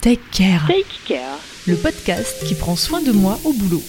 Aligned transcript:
Take 0.00 0.20
Care, 0.30 0.64
Take 0.68 0.84
Care. 1.06 1.38
le 1.66 1.74
podcast 1.74 2.44
qui 2.46 2.54
prend 2.54 2.76
soin 2.76 3.02
de 3.02 3.10
moi 3.10 3.36
au 3.44 3.52
boulot. 3.52 3.82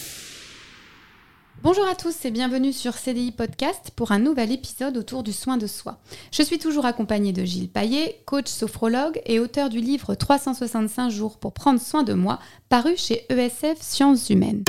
Bonjour 1.62 1.88
à 1.88 1.94
tous 1.94 2.26
et 2.26 2.32
bienvenue 2.32 2.74
sur 2.74 2.96
CDI 2.96 3.32
Podcast 3.32 3.92
pour 3.96 4.12
un 4.12 4.18
nouvel 4.18 4.52
épisode 4.52 4.98
autour 4.98 5.22
du 5.22 5.32
soin 5.32 5.58
de 5.58 5.68
soi. 5.68 6.00
Je 6.32 6.42
suis 6.42 6.58
toujours 6.58 6.88
accompagnée 6.88 7.32
de 7.32 7.46
Gilles 7.46 7.70
Paillet, 7.70 8.24
coach 8.26 8.48
sophrologue 8.48 9.22
et 9.28 9.40
auteur 9.40 9.70
du 9.70 9.82
livre 9.82 10.16
365 10.16 11.12
jours 11.12 11.38
pour 11.38 11.54
prendre 11.54 11.80
soin 11.80 12.02
de 12.02 12.14
moi, 12.14 12.40
paru 12.70 12.98
chez 12.98 13.26
ESF 13.30 13.80
Sciences 13.80 14.32
Humaines. 14.32 14.64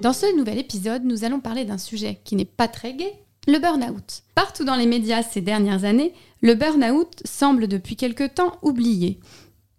Dans 0.00 0.12
ce 0.12 0.36
nouvel 0.36 0.58
épisode, 0.58 1.04
nous 1.04 1.24
allons 1.24 1.40
parler 1.40 1.64
d'un 1.64 1.78
sujet 1.78 2.20
qui 2.24 2.34
n'est 2.34 2.44
pas 2.44 2.66
très 2.66 2.94
gai, 2.94 3.12
le 3.48 3.58
burn-out. 3.58 4.22
Partout 4.34 4.64
dans 4.64 4.76
les 4.76 4.86
médias 4.86 5.22
ces 5.22 5.40
dernières 5.40 5.84
années, 5.84 6.12
le 6.42 6.54
burn-out 6.54 7.22
semble 7.24 7.66
depuis 7.66 7.96
quelque 7.96 8.28
temps 8.28 8.58
oublié. 8.62 9.18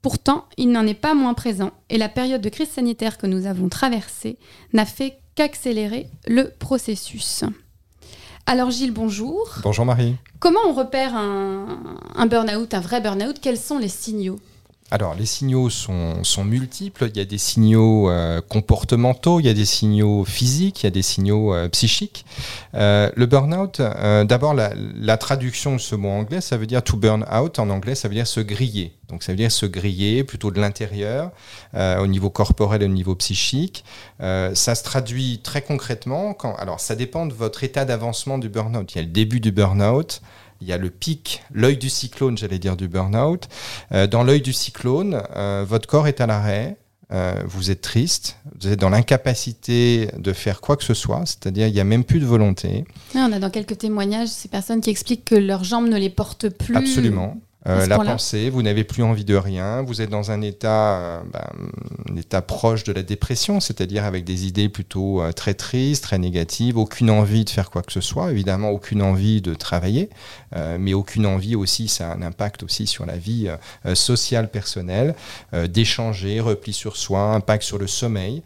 Pourtant, 0.01 0.45
il 0.57 0.71
n'en 0.71 0.87
est 0.87 0.95
pas 0.95 1.13
moins 1.13 1.35
présent 1.35 1.71
et 1.89 1.99
la 1.99 2.09
période 2.09 2.41
de 2.41 2.49
crise 2.49 2.69
sanitaire 2.69 3.17
que 3.17 3.27
nous 3.27 3.45
avons 3.45 3.69
traversée 3.69 4.37
n'a 4.73 4.85
fait 4.85 5.19
qu'accélérer 5.35 6.09
le 6.25 6.49
processus. 6.49 7.43
Alors 8.47 8.71
Gilles, 8.71 8.91
bonjour. 8.91 9.47
Bonjour 9.61 9.85
Marie. 9.85 10.15
Comment 10.39 10.61
on 10.65 10.73
repère 10.73 11.15
un, 11.15 11.97
un 12.15 12.25
burn-out, 12.25 12.73
un 12.73 12.79
vrai 12.79 13.01
burn-out? 13.01 13.37
Quels 13.39 13.59
sont 13.59 13.77
les 13.77 13.87
signaux? 13.87 14.39
Alors 14.91 15.13
les 15.13 15.25
signaux 15.25 15.69
sont, 15.69 16.43
multiples. 16.43 17.09
Il 17.13 17.17
y 17.17 17.21
a 17.21 17.25
des 17.25 17.37
signaux 17.37 18.09
euh, 18.09 18.41
comportementaux, 18.41 19.39
il 19.39 19.45
y 19.45 19.49
a 19.49 19.53
des 19.53 19.65
signaux 19.65 20.25
physiques, 20.25 20.81
il 20.81 20.85
y 20.85 20.87
a 20.87 20.91
des 20.91 21.03
signaux 21.03 21.53
euh, 21.53 21.69
psychiques. 21.69 22.25
Euh, 22.73 23.11
le 23.15 23.25
burn-out, 23.27 23.81
d'abord 23.81 24.55
la, 24.55 25.17
traduction 25.17 25.73
de 25.73 25.79
ce 25.79 25.95
mot 25.95 26.09
anglais, 26.09 26.41
ça 26.41 26.57
veut 26.57 26.65
dire 26.65 26.83
to 26.83 26.97
burn 26.97 27.23
out. 27.31 27.59
En 27.59 27.69
anglais, 27.69 27.93
ça 27.93 28.07
veut 28.07 28.15
dire 28.15 28.25
se 28.25 28.39
griller. 28.39 28.93
Donc 29.09 29.21
ça 29.21 29.31
veut 29.31 29.37
dire 29.37 29.51
se 29.51 29.65
griller 29.65 30.23
plutôt 30.23 30.49
de 30.49 30.59
l'intérieur, 30.59 31.31
au 31.75 32.07
niveau 32.07 32.29
corporel 32.29 32.81
et 32.81 32.85
au 32.85 32.89
niveau 32.89 33.15
psychique. 33.15 33.83
Ça 34.19 34.75
se 34.75 34.83
traduit 34.83 35.39
très 35.43 35.61
concrètement 35.61 36.33
quand. 36.33 36.55
Alors 36.55 36.79
ça 36.79 36.95
dépend 36.95 37.25
de 37.25 37.33
votre 37.33 37.63
état 37.63 37.85
d'avancement 37.85 38.37
du 38.37 38.49
burn-out. 38.49 38.91
Il 38.93 38.97
y 38.97 38.99
a 38.99 39.03
le 39.03 39.09
début 39.09 39.39
du 39.39 39.51
burn-out. 39.51 40.21
Il 40.61 40.67
y 40.67 40.73
a 40.73 40.77
le 40.77 40.89
pic, 40.89 41.43
l'œil 41.53 41.77
du 41.77 41.89
cyclone, 41.89 42.37
j'allais 42.37 42.59
dire, 42.59 42.75
du 42.75 42.87
burn-out. 42.87 43.47
Euh, 43.93 44.07
dans 44.07 44.23
l'œil 44.23 44.41
du 44.41 44.53
cyclone, 44.53 45.21
euh, 45.35 45.65
votre 45.67 45.87
corps 45.87 46.07
est 46.07 46.19
à 46.21 46.27
l'arrêt, 46.27 46.77
euh, 47.11 47.33
vous 47.47 47.71
êtes 47.71 47.81
triste, 47.81 48.37
vous 48.59 48.67
êtes 48.67 48.79
dans 48.79 48.89
l'incapacité 48.89 50.09
de 50.17 50.31
faire 50.31 50.61
quoi 50.61 50.77
que 50.77 50.83
ce 50.83 50.93
soit, 50.93 51.25
c'est-à-dire 51.25 51.67
il 51.67 51.73
n'y 51.73 51.79
a 51.79 51.83
même 51.83 52.03
plus 52.03 52.19
de 52.19 52.25
volonté. 52.25 52.85
On 53.15 53.31
a 53.31 53.39
dans 53.39 53.49
quelques 53.49 53.79
témoignages 53.79 54.27
ces 54.27 54.47
personnes 54.47 54.81
qui 54.81 54.91
expliquent 54.91 55.25
que 55.25 55.35
leurs 55.35 55.63
jambes 55.63 55.87
ne 55.87 55.97
les 55.97 56.11
portent 56.11 56.49
plus. 56.49 56.75
Absolument. 56.75 57.37
Euh, 57.69 57.85
la 57.85 57.97
pensée, 57.97 58.49
vous 58.49 58.61
n'avez 58.61 58.83
plus 58.83 59.03
envie 59.03 59.25
de 59.25 59.35
rien, 59.35 59.81
vous 59.81 60.01
êtes 60.01 60.09
dans 60.09 60.31
un 60.31 60.41
état, 60.41 60.97
euh, 60.97 61.21
ben, 61.31 61.47
un 62.09 62.15
état 62.15 62.41
proche 62.41 62.83
de 62.83 62.91
la 62.91 63.03
dépression, 63.03 63.59
c'est-à-dire 63.59 64.05
avec 64.05 64.23
des 64.23 64.47
idées 64.47 64.69
plutôt 64.69 65.21
euh, 65.21 65.31
très 65.31 65.53
tristes, 65.53 66.03
très 66.03 66.17
négatives, 66.17 66.77
aucune 66.77 67.11
envie 67.11 67.45
de 67.45 67.49
faire 67.49 67.69
quoi 67.69 67.81
que 67.83 67.91
ce 67.91 68.01
soit, 68.01 68.31
évidemment 68.31 68.69
aucune 68.69 69.01
envie 69.01 69.41
de 69.41 69.53
travailler, 69.53 70.09
mais 70.79 70.93
aucune 70.93 71.25
envie 71.25 71.55
aussi, 71.55 71.87
ça 71.87 72.11
a 72.11 72.15
un 72.15 72.21
impact 72.21 72.63
aussi 72.63 72.87
sur 72.87 73.05
la 73.05 73.17
vie 73.17 73.49
sociale 73.93 74.49
personnelle, 74.49 75.15
d'échanger, 75.67 76.39
repli 76.39 76.73
sur 76.73 76.97
soi, 76.97 77.33
impact 77.33 77.63
sur 77.63 77.77
le 77.77 77.87
sommeil, 77.87 78.41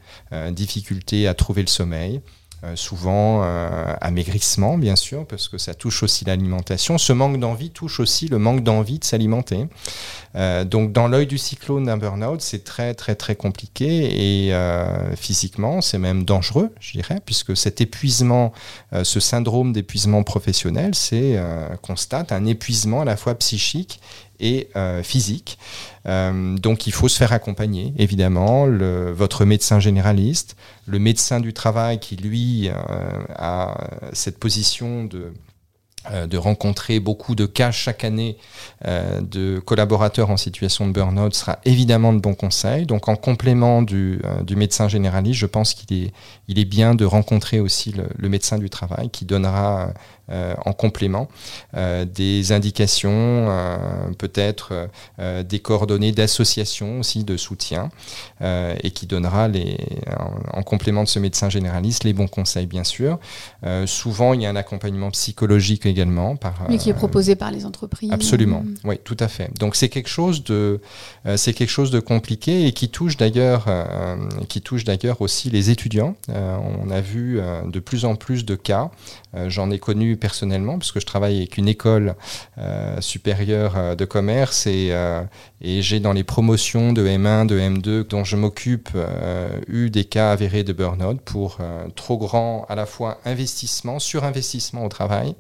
difficulté 0.52 1.28
à 1.28 1.34
trouver 1.34 1.62
le 1.62 1.68
sommeil. 1.68 2.22
Euh, 2.64 2.78
souvent 2.78 3.42
euh, 3.44 3.94
amaigrissement, 4.00 4.78
bien 4.78 4.96
sûr, 4.96 5.26
parce 5.28 5.50
que 5.50 5.58
ça 5.58 5.74
touche 5.74 6.02
aussi 6.02 6.24
l'alimentation. 6.24 6.98
Ce 6.98 7.12
manque 7.12 7.38
d'envie 7.38 7.72
touche 7.72 8.00
aussi 8.00 8.30
le 8.30 8.38
manque 8.38 8.64
d'envie 8.64 9.00
de 9.00 9.04
s'alimenter. 9.04 9.68
Euh, 10.36 10.64
donc, 10.64 10.94
dans 10.94 11.10
l'œil 11.10 11.28
du 11.28 11.38
cyclone 11.38 11.86
d'un 11.86 11.98
burn-out, 11.98 12.42
c'est 12.42 12.64
très, 12.64 12.94
très, 12.94 13.16
très 13.16 13.36
compliqué 13.36 14.48
et 14.48 14.54
physiquement, 15.18 15.82
c'est 15.82 15.98
même 15.98 16.24
dangereux, 16.24 16.70
je 16.80 16.94
dirais, 16.94 17.20
puisque 17.26 17.58
cet 17.58 17.82
épuisement, 17.82 18.54
ce 19.04 19.20
syndrome 19.20 19.74
d'épuisement 19.74 20.24
professionnel, 20.24 20.96
c'est 20.96 21.40
constate 21.82 22.32
un 22.32 22.46
épuisement 22.46 23.02
à 23.02 23.06
la 23.06 23.18
fois 23.18 23.36
psychique 23.36 24.00
et 24.40 24.70
euh, 24.76 25.04
physique. 25.04 25.58
Euh, 26.06 26.58
donc 26.58 26.88
il 26.88 26.94
faut 26.94 27.08
se 27.08 27.18
faire 27.18 27.34
accompagner, 27.34 27.94
évidemment, 27.98 28.68
votre 29.14 29.46
médecin 29.46 29.80
généraliste, 29.80 30.56
le 30.86 31.00
médecin 31.00 31.40
du 31.40 31.54
travail 31.54 32.00
qui, 32.00 32.16
lui, 32.16 32.70
euh, 32.70 32.74
a 33.36 33.78
cette 34.12 34.38
position 34.40 35.06
de, 35.06 35.32
de 36.28 36.38
rencontrer 36.38 37.00
beaucoup 37.00 37.34
de 37.34 37.46
cas 37.46 37.72
chaque 37.72 38.04
année 38.04 38.38
de 38.86 39.60
collaborateurs 39.60 40.30
en 40.30 40.36
situation 40.36 40.86
de 40.86 40.92
burn-out 40.92 41.34
sera 41.34 41.60
évidemment 41.64 42.12
de 42.12 42.20
bons 42.20 42.34
conseils. 42.34 42.86
Donc 42.86 43.08
en 43.08 43.16
complément 43.16 43.82
du, 43.82 44.20
du 44.46 44.58
médecin 44.58 44.90
généraliste, 44.90 45.40
je 45.40 45.46
pense 45.46 45.74
qu'il 45.74 45.98
est, 45.98 46.12
il 46.50 46.60
est 46.60 46.66
bien 46.66 46.96
de 46.96 47.06
rencontrer 47.06 47.62
aussi 47.62 47.94
le, 47.94 48.30
médecin 48.30 48.58
du 48.58 48.70
travail 48.70 49.10
qui 49.10 49.24
donnera 49.24 49.94
en 50.30 50.74
complément 50.74 51.28
euh, 51.76 52.06
des 52.06 52.52
indications, 52.54 53.12
euh, 53.12 53.78
peut-être 54.18 54.88
euh, 55.20 55.44
des 55.44 55.60
coordonnées 55.60 56.12
d'associations 56.12 57.00
aussi 57.00 57.24
de 57.24 57.38
soutien 57.38 57.90
euh, 58.42 58.76
et 58.82 58.92
qui 58.92 59.06
donnera 59.06 59.48
les, 59.48 59.78
en, 60.18 60.60
en 60.60 60.64
complément 60.64 61.04
de 61.04 61.10
ce 61.10 61.20
médecin 61.20 61.50
généraliste 61.50 62.04
les 62.06 62.14
bons 62.14 62.28
conseils 62.28 62.68
bien 62.68 62.84
sûr. 62.84 63.20
Euh, 63.66 63.86
souvent 63.86 64.34
il 64.34 64.42
y 64.42 64.46
a 64.46 64.50
un 64.50 64.56
accompagnement 64.56 65.12
psychologique 65.12 65.86
également 65.86 66.36
par 66.36 66.54
Mais 66.70 66.78
qui 66.78 66.90
est 66.90 66.94
euh, 66.94 66.96
proposé 66.96 67.36
par 67.36 67.52
les 67.52 67.66
entreprises. 67.66 68.12
Absolument, 68.12 68.64
oui, 68.86 68.98
tout 69.04 69.18
à 69.20 69.28
fait. 69.28 69.50
Donc 69.60 69.76
c'est 69.76 69.90
quelque 69.90 70.10
chose 70.10 70.44
de, 70.44 70.80
euh, 71.26 71.38
c'est 71.38 71.54
quelque 71.54 71.70
chose 71.70 71.92
de 71.92 72.00
compliqué 72.00 72.66
et 72.66 72.72
qui 72.72 72.90
touche 72.90 73.18
d'ailleurs, 73.18 73.66
euh, 73.68 74.16
qui 74.48 74.62
touche 74.62 74.84
d'ailleurs 74.84 75.22
aussi 75.22 75.50
les 75.50 75.70
étudiants. 75.70 76.16
Euh, 76.30 76.58
on 76.82 76.90
a 76.90 77.02
vu 77.02 77.40
euh, 77.40 77.62
de 77.68 77.80
plus 77.80 78.06
en 78.06 78.16
plus 78.16 78.46
de 78.46 78.56
cas. 78.56 78.90
Euh, 79.36 79.50
J'en 79.50 79.72
ai 79.72 79.80
connu 79.80 80.13
personnellement 80.18 80.78
puisque 80.80 81.00
je 81.00 81.06
travaille 81.06 81.38
avec 81.38 81.58
une 81.58 81.68
école 81.68 82.16
euh, 82.58 83.00
supérieure 83.02 83.74
euh, 83.78 83.96
de 83.96 84.06
commerce 84.06 84.68
et, 84.68 84.90
euh, 84.92 85.24
et 85.62 85.82
j'ai 85.82 86.00
dans 86.00 86.14
les 86.14 86.24
promotions 86.24 86.94
de 86.94 87.06
M1, 87.06 87.46
de 87.46 87.60
M2 87.60 88.08
dont 88.08 88.24
je 88.24 88.36
m'occupe 88.36 88.90
eu 89.68 89.90
des 89.90 90.06
cas 90.06 90.32
avérés 90.32 90.64
de 90.64 90.74
burn-out 90.74 91.20
pour 91.22 91.60
trop 91.96 92.18
grand 92.18 92.66
à 92.70 92.76
la 92.76 92.86
fois 92.86 93.20
investissement, 93.26 94.00
surinvestissement 94.00 94.86
au 94.86 94.90
travail 94.90 95.36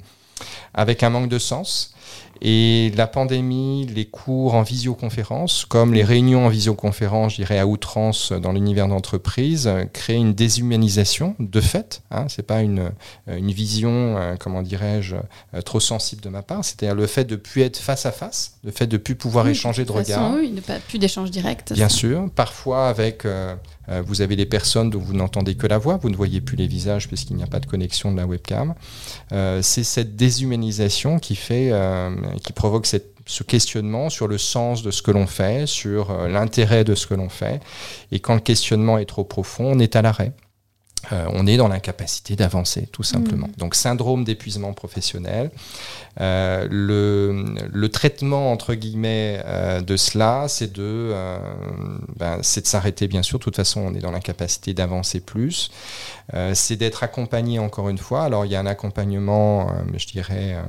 avec 0.73 1.03
un 1.03 1.09
manque 1.09 1.29
de 1.29 1.39
sens. 1.39 1.94
Et 2.41 2.91
la 2.95 3.07
pandémie, 3.07 3.85
les 3.85 4.05
cours 4.05 4.55
en 4.55 4.63
visioconférence, 4.63 5.66
comme 5.66 5.94
les 5.94 6.03
réunions 6.03 6.45
en 6.45 6.49
visioconférence, 6.49 7.33
je 7.33 7.38
dirais 7.38 7.59
à 7.59 7.67
outrance 7.67 8.31
dans 8.31 8.51
l'univers 8.51 8.88
d'entreprise, 8.88 9.69
créent 9.94 10.17
une 10.17 10.33
déshumanisation 10.33 11.35
de 11.39 11.61
fait. 11.61 12.01
Hein, 12.11 12.25
c'est 12.29 12.45
pas 12.45 12.61
une, 12.61 12.91
une 13.27 13.51
vision, 13.51 14.17
euh, 14.17 14.35
comment 14.39 14.61
dirais-je, 14.61 15.16
euh, 15.53 15.61
trop 15.61 15.79
sensible 15.79 16.21
de 16.21 16.29
ma 16.29 16.41
part. 16.41 16.66
C'est-à-dire 16.66 16.95
le 16.95 17.07
fait 17.07 17.25
de 17.25 17.35
plus 17.35 17.61
être 17.61 17.77
face 17.77 18.05
à 18.05 18.11
face, 18.11 18.57
le 18.63 18.71
fait 18.71 18.88
de 18.88 18.97
plus 18.97 19.15
pouvoir 19.15 19.45
Oui, 19.45 19.51
échanger 19.51 19.83
de, 19.85 19.91
façon, 19.91 20.00
regard. 20.00 20.33
Oui, 20.35 20.51
ne 20.51 20.61
pas, 20.61 20.79
plus 20.79 21.00
d'échanges 21.00 21.31
directs. 21.31 21.73
Bien 21.73 21.89
ça. 21.89 21.95
sûr, 21.95 22.29
parfois 22.35 22.89
avec, 22.89 23.25
euh, 23.89 24.01
vous 24.05 24.21
avez 24.21 24.35
des 24.35 24.45
personnes 24.45 24.89
dont 24.89 25.00
vous 25.00 25.13
n'entendez 25.13 25.55
que 25.55 25.67
la 25.67 25.77
voix, 25.77 25.97
vous 25.97 26.09
ne 26.09 26.15
voyez 26.15 26.39
plus 26.41 26.55
les 26.55 26.67
visages 26.67 27.07
puisqu'il 27.07 27.35
n'y 27.35 27.44
a 27.44 27.47
pas 27.47 27.59
de 27.59 27.65
connexion 27.65 28.11
de 28.11 28.17
la 28.17 28.25
webcam. 28.25 28.75
Euh, 29.31 29.61
c'est 29.61 29.83
cette 29.83 30.15
déshumanisation 30.15 31.19
qui 31.19 31.35
fait, 31.35 31.69
euh, 31.71 32.15
qui 32.44 32.53
provoque 32.53 32.85
cette- 32.85 33.13
ce 33.25 33.44
questionnement 33.44 34.09
sur 34.09 34.28
le 34.28 34.38
sens 34.38 34.84
de 34.84 34.91
ce 34.91 35.01
que 35.01 35.11
l'on 35.11 35.28
fait, 35.28 35.66
sur 35.66 36.11
euh, 36.11 36.28
l'intérêt 36.28 36.84
de 36.84 36.94
ce 36.94 37.07
que 37.07 37.13
l'on 37.13 37.29
fait. 37.29 37.61
Et 38.11 38.19
quand 38.19 38.34
le 38.35 38.41
questionnement 38.41 38.97
est 38.97 39.06
trop 39.06 39.23
profond, 39.23 39.72
on 39.75 39.79
est 39.79 39.95
à 39.95 40.01
l'arrêt. 40.01 40.33
Euh, 41.12 41.25
on 41.33 41.45
est 41.47 41.57
dans 41.57 41.67
l'incapacité 41.67 42.38
d'avancer, 42.38 42.88
tout 42.89 43.03
simplement. 43.03 43.50
Donc, 43.57 43.75
syndrome 43.75 44.23
d'épuisement 44.23 44.72
professionnel. 44.72 45.51
Euh, 46.22 46.66
le, 46.72 47.44
le 47.73 47.89
traitement, 47.89 48.53
entre 48.53 48.73
guillemets, 48.73 49.41
euh, 49.45 49.81
de 49.81 49.97
cela, 49.97 50.45
c'est 50.47 50.71
de, 50.71 50.81
euh, 50.81 51.38
ben, 52.15 52.38
c'est 52.42 52.62
de 52.62 52.68
s'arrêter, 52.68 53.09
bien 53.09 53.21
sûr. 53.21 53.38
De 53.38 53.44
toute 53.44 53.57
façon, 53.57 53.81
on 53.81 53.94
est 53.94 54.00
dans 54.00 54.12
l'incapacité 54.12 54.74
d'avancer 54.74 55.19
plus. 55.19 55.71
Euh, 56.36 56.53
c'est 56.56 56.77
d'être 56.77 57.03
accompagné, 57.03 57.59
encore 57.59 57.89
une 57.89 57.97
fois. 57.97 58.24
Alors, 58.24 58.45
il 58.45 58.53
y 58.53 58.56
a 58.56 58.62
un 58.62 58.65
accompagnement, 58.65 59.71
euh, 59.71 59.97
je 59.97 60.07
dirais, 60.07 60.53
euh, 60.53 60.62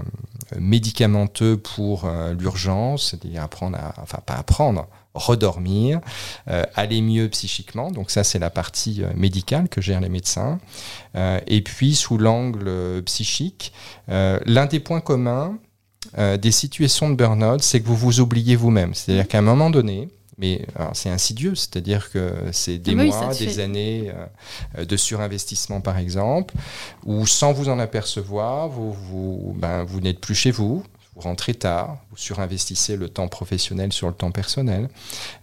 médicamenteux 0.59 1.57
pour 1.57 2.05
euh, 2.05 2.35
l'urgence, 2.35 3.11
c'est-à-dire 3.11 3.43
apprendre 3.43 3.79
à, 3.79 3.95
enfin, 4.03 4.19
pas 4.25 4.35
apprendre, 4.35 4.87
redormir, 5.15 6.01
euh, 6.49 6.65
aller 6.75 7.01
mieux 7.01 7.29
psychiquement. 7.29 7.91
Donc 7.91 8.11
ça, 8.11 8.25
c'est 8.25 8.39
la 8.39 8.51
partie 8.51 9.03
euh, 9.03 9.13
médicale 9.17 9.69
que 9.69 9.81
gèrent 9.81 10.01
les 10.01 10.09
médecins. 10.09 10.59
Et 11.47 11.63
puis, 11.63 11.95
sous 11.95 12.19
l'angle 12.19 13.01
psychique, 13.05 13.73
l'un 14.09 14.67
des 14.67 14.81
points 14.81 15.01
communs 15.01 15.57
des 16.19 16.51
situations 16.51 17.09
de 17.09 17.15
burn-out, 17.15 17.63
c'est 17.63 17.81
que 17.81 17.87
vous 17.87 17.97
vous 17.97 18.21
oubliez 18.21 18.57
vous-même. 18.57 18.95
C'est-à-dire 18.95 19.29
qu'à 19.29 19.39
un 19.39 19.43
moment 19.43 19.71
donné, 19.71 20.09
mais 20.39 20.67
c'est 20.95 21.11
insidieux, 21.11 21.55
c'est-à-dire 21.55 22.11
que 22.11 22.33
c'est 22.53 22.79
des 22.79 22.93
Ah 22.93 22.95
oui, 23.03 23.07
mois, 23.09 23.29
des 23.35 23.47
fait- 23.49 23.63
années 23.63 24.13
euh, 24.77 24.85
de 24.85 24.97
surinvestissement, 24.97 25.81
par 25.81 25.99
exemple, 25.99 26.55
où 27.05 27.27
sans 27.27 27.53
vous 27.53 27.69
en 27.69 27.79
apercevoir, 27.79 28.69
vous, 28.69 28.93
vous, 28.93 29.55
ben, 29.57 29.85
vous 29.85 30.01
n'êtes 30.01 30.21
plus 30.21 30.35
chez 30.35 30.51
vous, 30.51 30.83
vous 31.17 31.23
rentrez 31.23 31.55
tard, 31.55 31.99
vous 32.11 32.17
surinvestissez 32.17 32.97
le 32.97 33.09
temps 33.09 33.29
professionnel 33.29 33.93
sur 33.93 34.09
le 34.09 34.15
temps 34.15 34.31
personnel, 34.33 34.89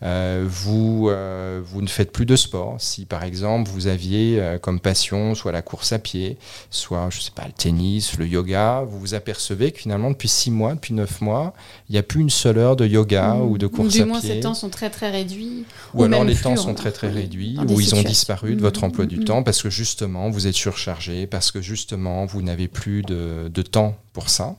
euh, 0.03 0.45
vous, 0.47 1.07
euh, 1.09 1.61
vous 1.63 1.81
ne 1.81 1.87
faites 1.87 2.11
plus 2.11 2.25
de 2.25 2.35
sport. 2.35 2.75
Si 2.79 3.05
par 3.05 3.23
exemple 3.23 3.69
vous 3.71 3.87
aviez 3.87 4.39
euh, 4.39 4.57
comme 4.57 4.79
passion 4.79 5.33
soit 5.35 5.51
la 5.51 5.61
course 5.61 5.93
à 5.93 5.99
pied, 5.99 6.37
soit 6.69 7.09
je 7.09 7.21
sais 7.21 7.31
pas 7.31 7.45
le 7.45 7.53
tennis, 7.53 8.17
le 8.17 8.27
yoga, 8.27 8.81
vous 8.87 8.99
vous 8.99 9.13
apercevez 9.13 9.71
que 9.71 9.79
finalement 9.79 10.11
depuis 10.11 10.27
six 10.29 10.51
mois, 10.51 10.73
depuis 10.73 10.93
neuf 10.93 11.21
mois, 11.21 11.53
il 11.89 11.93
n'y 11.93 11.97
a 11.99 12.03
plus 12.03 12.21
une 12.21 12.29
seule 12.29 12.57
heure 12.57 12.75
de 12.75 12.85
yoga 12.85 13.21
Mmh. 13.35 13.41
ou 13.51 13.57
de 13.57 13.67
course 13.67 13.87
Ou 13.87 13.91
du 13.91 14.01
à 14.01 14.05
moins, 14.05 14.19
pied. 14.19 14.29
ces 14.29 14.39
temps 14.41 14.53
sont 14.53 14.69
très 14.69 14.89
très 14.89 15.09
réduits. 15.11 15.65
Ou, 15.93 16.03
alors 16.03 16.19
même 16.21 16.29
les 16.29 16.35
temps 16.35 16.53
on 16.53 16.57
sont 16.57 16.73
très 16.73 16.91
très 16.91 17.09
réduits, 17.09 17.57
ou 17.59 17.79
ils 17.79 17.95
ont 17.95 18.01
disparu 18.01 18.55
de 18.55 18.61
votre 18.61 18.81
Mhm, 18.81 18.85
emploi 18.87 19.05
du 19.05 19.17
mhm. 19.17 19.25
temps 19.25 19.43
parce 19.43 19.61
que 19.61 19.69
justement 19.69 20.29
vous 20.29 20.47
êtes 20.47 20.55
surchargé, 20.55 21.27
parce 21.27 21.51
que 21.51 21.61
justement 21.61 22.25
vous 22.25 22.41
n'avez 22.41 22.67
plus 22.67 23.03
de, 23.03 23.49
de 23.53 23.61
temps 23.61 23.95
pour 24.13 24.29
ça. 24.29 24.55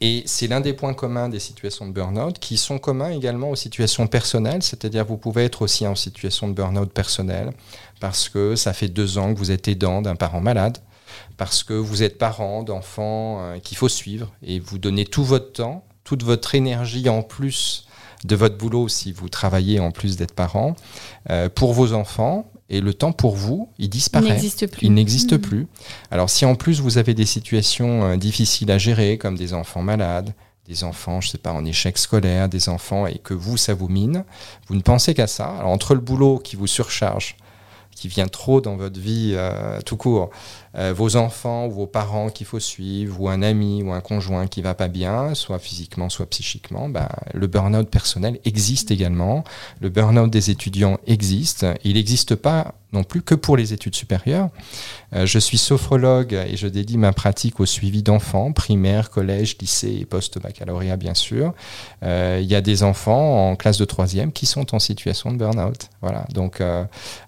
Et 0.00 0.22
c'est 0.26 0.46
l'un 0.46 0.60
des 0.60 0.72
points 0.72 0.94
communs 0.94 1.28
des 1.28 1.38
situations 1.38 1.86
de 1.86 1.92
burn-out 1.92 2.38
qui 2.38 2.56
sont 2.56 2.78
communs 2.78 3.10
également 3.10 3.50
aux 3.50 3.56
situations 3.56 4.06
personnelles, 4.06 4.62
c'est-à-dire 4.62 5.04
vous 5.04 5.16
pouvez 5.16 5.44
être 5.44 5.62
aussi 5.62 5.86
en 5.86 5.94
situation 5.94 6.48
de 6.48 6.52
burn-out 6.52 6.90
personnel 6.92 7.52
parce 8.00 8.28
que 8.28 8.56
ça 8.56 8.72
fait 8.72 8.88
deux 8.88 9.18
ans 9.18 9.32
que 9.32 9.38
vous 9.38 9.50
êtes 9.50 9.68
aidant 9.68 10.02
d'un 10.02 10.16
parent 10.16 10.40
malade, 10.40 10.78
parce 11.36 11.62
que 11.62 11.72
vous 11.72 12.02
êtes 12.02 12.18
parent 12.18 12.62
d'enfants 12.62 13.38
euh, 13.40 13.58
qu'il 13.58 13.76
faut 13.76 13.88
suivre 13.88 14.32
et 14.42 14.60
vous 14.60 14.78
donnez 14.78 15.04
tout 15.04 15.24
votre 15.24 15.52
temps, 15.52 15.84
toute 16.04 16.22
votre 16.22 16.54
énergie 16.54 17.08
en 17.08 17.22
plus 17.22 17.86
de 18.24 18.36
votre 18.36 18.56
boulot 18.56 18.88
si 18.88 19.12
vous 19.12 19.28
travaillez 19.28 19.80
en 19.80 19.90
plus 19.90 20.16
d'être 20.16 20.34
parent 20.34 20.74
euh, 21.30 21.48
pour 21.48 21.72
vos 21.72 21.92
enfants 21.92 22.50
et 22.68 22.80
le 22.80 22.92
temps 22.94 23.12
pour 23.12 23.36
vous, 23.36 23.68
il 23.78 23.84
Il 23.86 23.88
disparaît. 23.90 24.28
n'existe 24.28 24.66
plus. 24.70 24.86
Il 24.86 24.92
n'existe 24.94 25.32
Mhm. 25.32 25.40
plus. 25.40 25.66
Alors 26.10 26.30
si 26.30 26.44
en 26.44 26.54
plus 26.54 26.80
vous 26.80 26.98
avez 26.98 27.14
des 27.14 27.26
situations 27.26 28.04
euh, 28.04 28.16
difficiles 28.16 28.70
à 28.70 28.78
gérer, 28.78 29.18
comme 29.18 29.36
des 29.36 29.52
enfants 29.54 29.82
malades, 29.82 30.34
des 30.66 30.82
enfants, 30.82 31.20
je 31.20 31.28
sais 31.28 31.38
pas, 31.38 31.52
en 31.52 31.64
échec 31.64 31.96
scolaire, 31.96 32.48
des 32.48 32.68
enfants, 32.68 33.06
et 33.06 33.18
que 33.18 33.34
vous, 33.34 33.56
ça 33.56 33.72
vous 33.72 33.88
mine, 33.88 34.24
vous 34.66 34.74
ne 34.74 34.80
pensez 34.82 35.14
qu'à 35.14 35.28
ça. 35.28 35.46
Alors 35.58 35.70
entre 35.70 35.94
le 35.94 36.00
boulot 36.00 36.38
qui 36.38 36.56
vous 36.56 36.66
surcharge, 36.66 37.36
qui 37.94 38.08
vient 38.08 38.26
trop 38.26 38.60
dans 38.60 38.76
votre 38.76 38.98
vie 39.00 39.32
euh, 39.36 39.80
tout 39.86 39.96
court, 39.96 40.30
euh, 40.78 40.92
vos 40.92 41.16
enfants 41.16 41.66
ou 41.66 41.70
vos 41.70 41.86
parents 41.86 42.28
qu'il 42.28 42.46
faut 42.46 42.60
suivre, 42.60 43.20
ou 43.20 43.28
un 43.28 43.42
ami 43.42 43.82
ou 43.82 43.92
un 43.92 44.00
conjoint 44.00 44.46
qui 44.46 44.60
va 44.60 44.74
pas 44.74 44.88
bien, 44.88 45.34
soit 45.34 45.58
physiquement, 45.58 46.08
soit 46.10 46.26
psychiquement, 46.26 46.88
bah, 46.88 47.08
le 47.32 47.46
burn-out 47.46 47.88
personnel 47.88 48.38
existe 48.44 48.90
également. 48.90 49.44
Le 49.80 49.88
burn-out 49.88 50.30
des 50.30 50.50
étudiants 50.50 50.98
existe. 51.06 51.66
Il 51.84 51.94
n'existe 51.94 52.34
pas 52.34 52.74
non 52.92 53.04
plus 53.04 53.22
que 53.22 53.34
pour 53.34 53.56
les 53.56 53.72
études 53.72 53.94
supérieures. 53.94 54.48
Euh, 55.14 55.26
je 55.26 55.38
suis 55.38 55.58
sophrologue 55.58 56.32
et 56.32 56.56
je 56.56 56.68
dédie 56.68 56.98
ma 56.98 57.12
pratique 57.12 57.58
au 57.60 57.66
suivi 57.66 58.02
d'enfants, 58.02 58.52
primaire, 58.52 59.10
collège, 59.10 59.56
lycée 59.58 59.98
et 60.00 60.04
post-baccalauréat 60.04 60.96
bien 60.96 61.14
sûr. 61.14 61.54
Euh, 62.02 62.38
Il 62.42 62.48
y 62.48 62.54
a 62.54 62.60
des 62.60 62.82
enfants 62.82 63.50
en 63.50 63.56
classe 63.56 63.78
de 63.78 63.84
troisième 63.84 64.32
qui 64.32 64.46
sont 64.46 64.74
en 64.74 64.78
situation 64.78 65.32
de 65.32 65.36
burn-out. 65.36 65.88
Voilà. 66.00 66.26
Donc, 66.32 66.62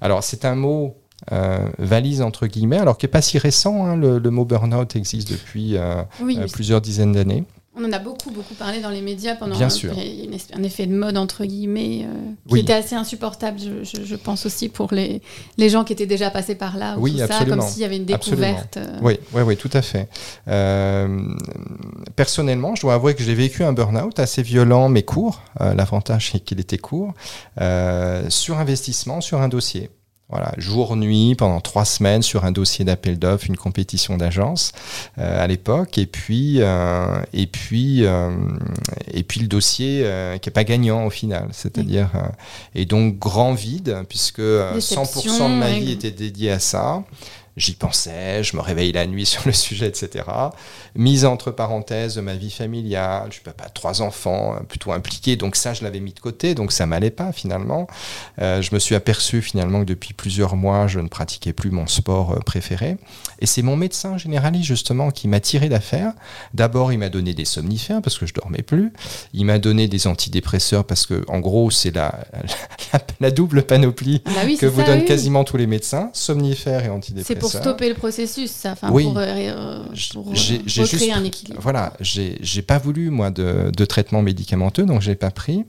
alors 0.01 0.23
c'est 0.23 0.45
un 0.45 0.55
mot 0.55 0.97
euh, 1.33 1.69
valise 1.79 2.23
entre 2.23 2.47
guillemets, 2.47 2.79
alors 2.79 2.97
qui 2.99 3.07
n'est 3.07 3.11
pas 3.11 3.23
si 3.23 3.39
récent. 3.39 3.85
hein, 3.87 3.97
le, 3.97 4.19
le 4.19 4.31
mot 4.31 4.45
burn-out 4.45 4.95
existe 4.97 5.31
depuis 5.31 5.77
euh, 5.77 6.03
Oui, 6.23 6.39
euh, 6.41 6.47
plusieurs 6.53 6.81
dizaines 6.81 7.13
d'années. 7.13 7.45
on 7.77 7.85
en 7.85 7.93
a 7.93 7.99
beaucoup, 7.99 8.31
beaucoup 8.31 8.55
parlé 8.55 8.81
dans 8.81 8.91
les 8.91 9.03
médias 9.03 9.35
pendant 9.37 9.57
Bien 9.57 9.67
un, 9.67 9.71
sûr. 9.71 9.93
un 9.93 10.63
effet 10.63 10.87
de 10.87 10.95
mode, 10.95 11.17
entre 11.17 11.45
guillemets, 11.45 12.07
qui 12.47 12.55
Oui. 12.55 12.61
était 12.61 12.73
assez 12.73 12.95
insupportable, 12.97 13.59
je, 13.61 13.85
je- 13.85 14.05
je 14.05 14.17
pense 14.17 14.47
aussi, 14.47 14.69
pour 14.69 14.93
les, 14.93 15.21
les 15.59 15.69
gens 15.69 15.85
qui 15.85 15.93
étaient 15.93 16.07
déjà 16.07 16.31
passés 16.31 16.55
par 16.57 16.77
là. 16.77 16.97
ou 16.97 17.03
Oui, 17.03 17.13
tout 17.13 17.19
ça, 17.27 17.45
comme 17.45 17.61
s'il 17.63 17.83
y 17.83 17.85
avait 17.85 17.97
une 17.99 18.05
découverte. 18.05 18.79
Oui, 19.03 19.19
oui, 19.33 19.43
oui, 19.43 19.57
tout 19.57 19.71
à 19.73 19.83
fait. 19.83 20.09
Personnellement, 22.17 22.75
je 22.75 22.83
dois 22.83 22.95
avouer 22.95 23.15
que 23.15 23.23
j'ai 23.23 23.35
vécu 23.35 23.63
un 23.65 23.73
burn-out 23.73 24.19
assez 24.19 24.43
violent, 24.43 24.89
mais 24.89 25.03
court. 25.03 25.43
L'avantage, 25.61 26.31
c'est 26.33 26.41
qu'il 26.41 26.59
était 26.61 26.79
court. 26.79 27.13
Sur 28.29 28.59
investissement, 28.59 29.21
sur 29.21 29.41
un 29.41 29.49
dossier. 29.49 29.91
Voilà, 30.31 30.53
jour, 30.59 30.95
nuit, 30.95 31.35
pendant 31.37 31.61
trois 31.61 31.87
semaines 31.87 32.21
sur 32.21 32.45
un 32.45 32.53
dossier 32.53 32.85
d'appel 32.85 33.19
d'offres, 33.19 33.47
une 33.49 33.57
compétition 33.57 34.19
d'agence 34.19 34.73
euh, 35.17 35.43
à 35.43 35.47
l'époque, 35.47 35.97
et 35.97 36.05
puis 36.05 36.57
euh, 36.61 37.19
et 37.33 37.47
puis 37.47 38.05
euh, 38.05 38.31
et 39.11 39.23
puis 39.23 39.41
le 39.41 39.47
dossier 39.47 40.03
euh, 40.05 40.37
qui 40.37 40.51
est 40.51 40.53
pas 40.53 40.65
gagnant 40.65 41.07
au 41.07 41.11
final, 41.11 41.49
c'est-à-dire 41.53 42.11
euh, 42.15 42.29
et 42.75 42.85
donc 42.85 43.19
grand 43.19 43.55
vide 43.55 44.03
puisque 44.11 44.41
euh, 44.41 44.79
100% 44.79 45.51
de 45.51 45.55
ma 45.59 45.71
vie 45.79 45.93
était 45.93 46.11
dédiée 46.11 46.51
à 46.51 46.59
ça. 46.59 47.03
J'y 47.59 47.75
pensais, 47.75 48.45
je 48.45 48.57
me 48.57 48.63
réveille 48.63 48.93
la 48.93 49.05
nuit 49.07 49.27
sur 49.27 49.43
le 49.45 49.53
sujet, 49.53 49.89
etc. 49.89 50.25
Mise 50.95 51.25
entre 51.25 51.51
parenthèses 51.51 52.15
de 52.15 52.21
ma 52.21 52.35
vie 52.35 52.53
familiale, 52.53 53.27
je 53.29 53.35
suis 53.35 53.43
papa 53.43 53.67
de 53.67 53.73
trois 53.75 54.01
enfants, 54.01 54.55
euh, 54.55 54.61
plutôt 54.61 54.93
impliqué, 54.93 55.35
donc 55.35 55.57
ça 55.57 55.75
je 55.75 55.83
l'avais 55.83 55.99
mis 55.99 56.13
de 56.13 56.21
côté, 56.21 56.55
donc 56.55 56.71
ça 56.71 56.87
m'allait 56.87 57.11
pas 57.11 57.33
finalement. 57.33 57.89
Euh, 58.41 58.63
je 58.63 58.73
me 58.73 58.79
suis 58.79 58.95
aperçu 58.95 59.43
finalement 59.43 59.81
que 59.81 59.87
depuis 59.87 60.15
plusieurs 60.15 60.55
mois, 60.55 60.87
je 60.87 61.01
ne 61.01 61.09
pratiquais 61.09 61.53
plus 61.53 61.71
mon 61.71 61.89
sport 61.89 62.33
euh, 62.33 62.39
préféré. 62.39 62.97
Et 63.41 63.47
c'est 63.47 63.63
mon 63.63 63.77
médecin 63.77 64.19
généraliste 64.19 64.67
justement 64.67 65.11
qui 65.11 65.27
m'a 65.27 65.41
tiré 65.41 65.69
d'affaire. 65.69 66.13
D'abord, 66.55 66.93
il 66.93 66.99
m'a 66.99 67.09
donné 67.09 67.35
des 67.35 67.45
somnifères 67.45 68.03
parce 68.03 68.19
que 68.19 68.27
je 68.27 68.35
dormais 68.35 68.63
plus. 68.63 68.93
Il 69.33 69.47
m'a 69.47 69.59
donné 69.59 69.89
des 69.89 70.07
antidépresseurs 70.07 70.85
parce 70.85 71.07
que 71.07 71.25
en 71.29 71.41
gros, 71.41 71.71
c'est 71.71 71.95
la, 71.95 72.21
la, 72.93 73.01
la 73.21 73.31
double 73.33 73.63
panoplie 73.65 74.23
Ah 74.27 74.31
bah 74.35 74.41
oui, 74.45 74.57
que 74.59 74.67
vous 74.67 74.81
ça, 74.81 74.87
donnent 74.87 75.01
oui. 75.01 75.05
quasiment 75.05 75.43
tous 75.45 75.57
les 75.57 75.67
médecins, 75.67 76.11
somnifères 76.13 76.85
et 76.85 76.89
antidépresseurs. 76.89 77.48
Pour 77.51 77.61
stopper 77.61 77.89
le 77.89 77.95
processus, 77.95 78.51
ça, 78.51 78.73
enfin, 78.73 78.91
Oui. 78.93 79.05
pour, 79.05 79.19
euh, 79.19 79.25
euh, 79.27 79.83
pour, 80.13 80.29
euh, 80.29 80.35
J'ai- 80.35 80.63
j'ai 80.67 80.83
recréer 80.83 80.99
juste- 81.01 81.13
un 81.17 81.25
équilibre. 81.25 81.61
Voilà, 81.63 81.93
j'ai 82.01 82.39
j'ai 82.41 82.63
pas 82.63 82.79
voulu 82.79 83.11
moi 83.11 83.31
de, 83.31 83.71
de 83.77 83.85
traitement 83.85 84.23
médicamenteux, 84.23 84.85
donc 84.85 85.01
j'ai 85.01 85.15
pas 85.15 85.31
pris. 85.31 85.65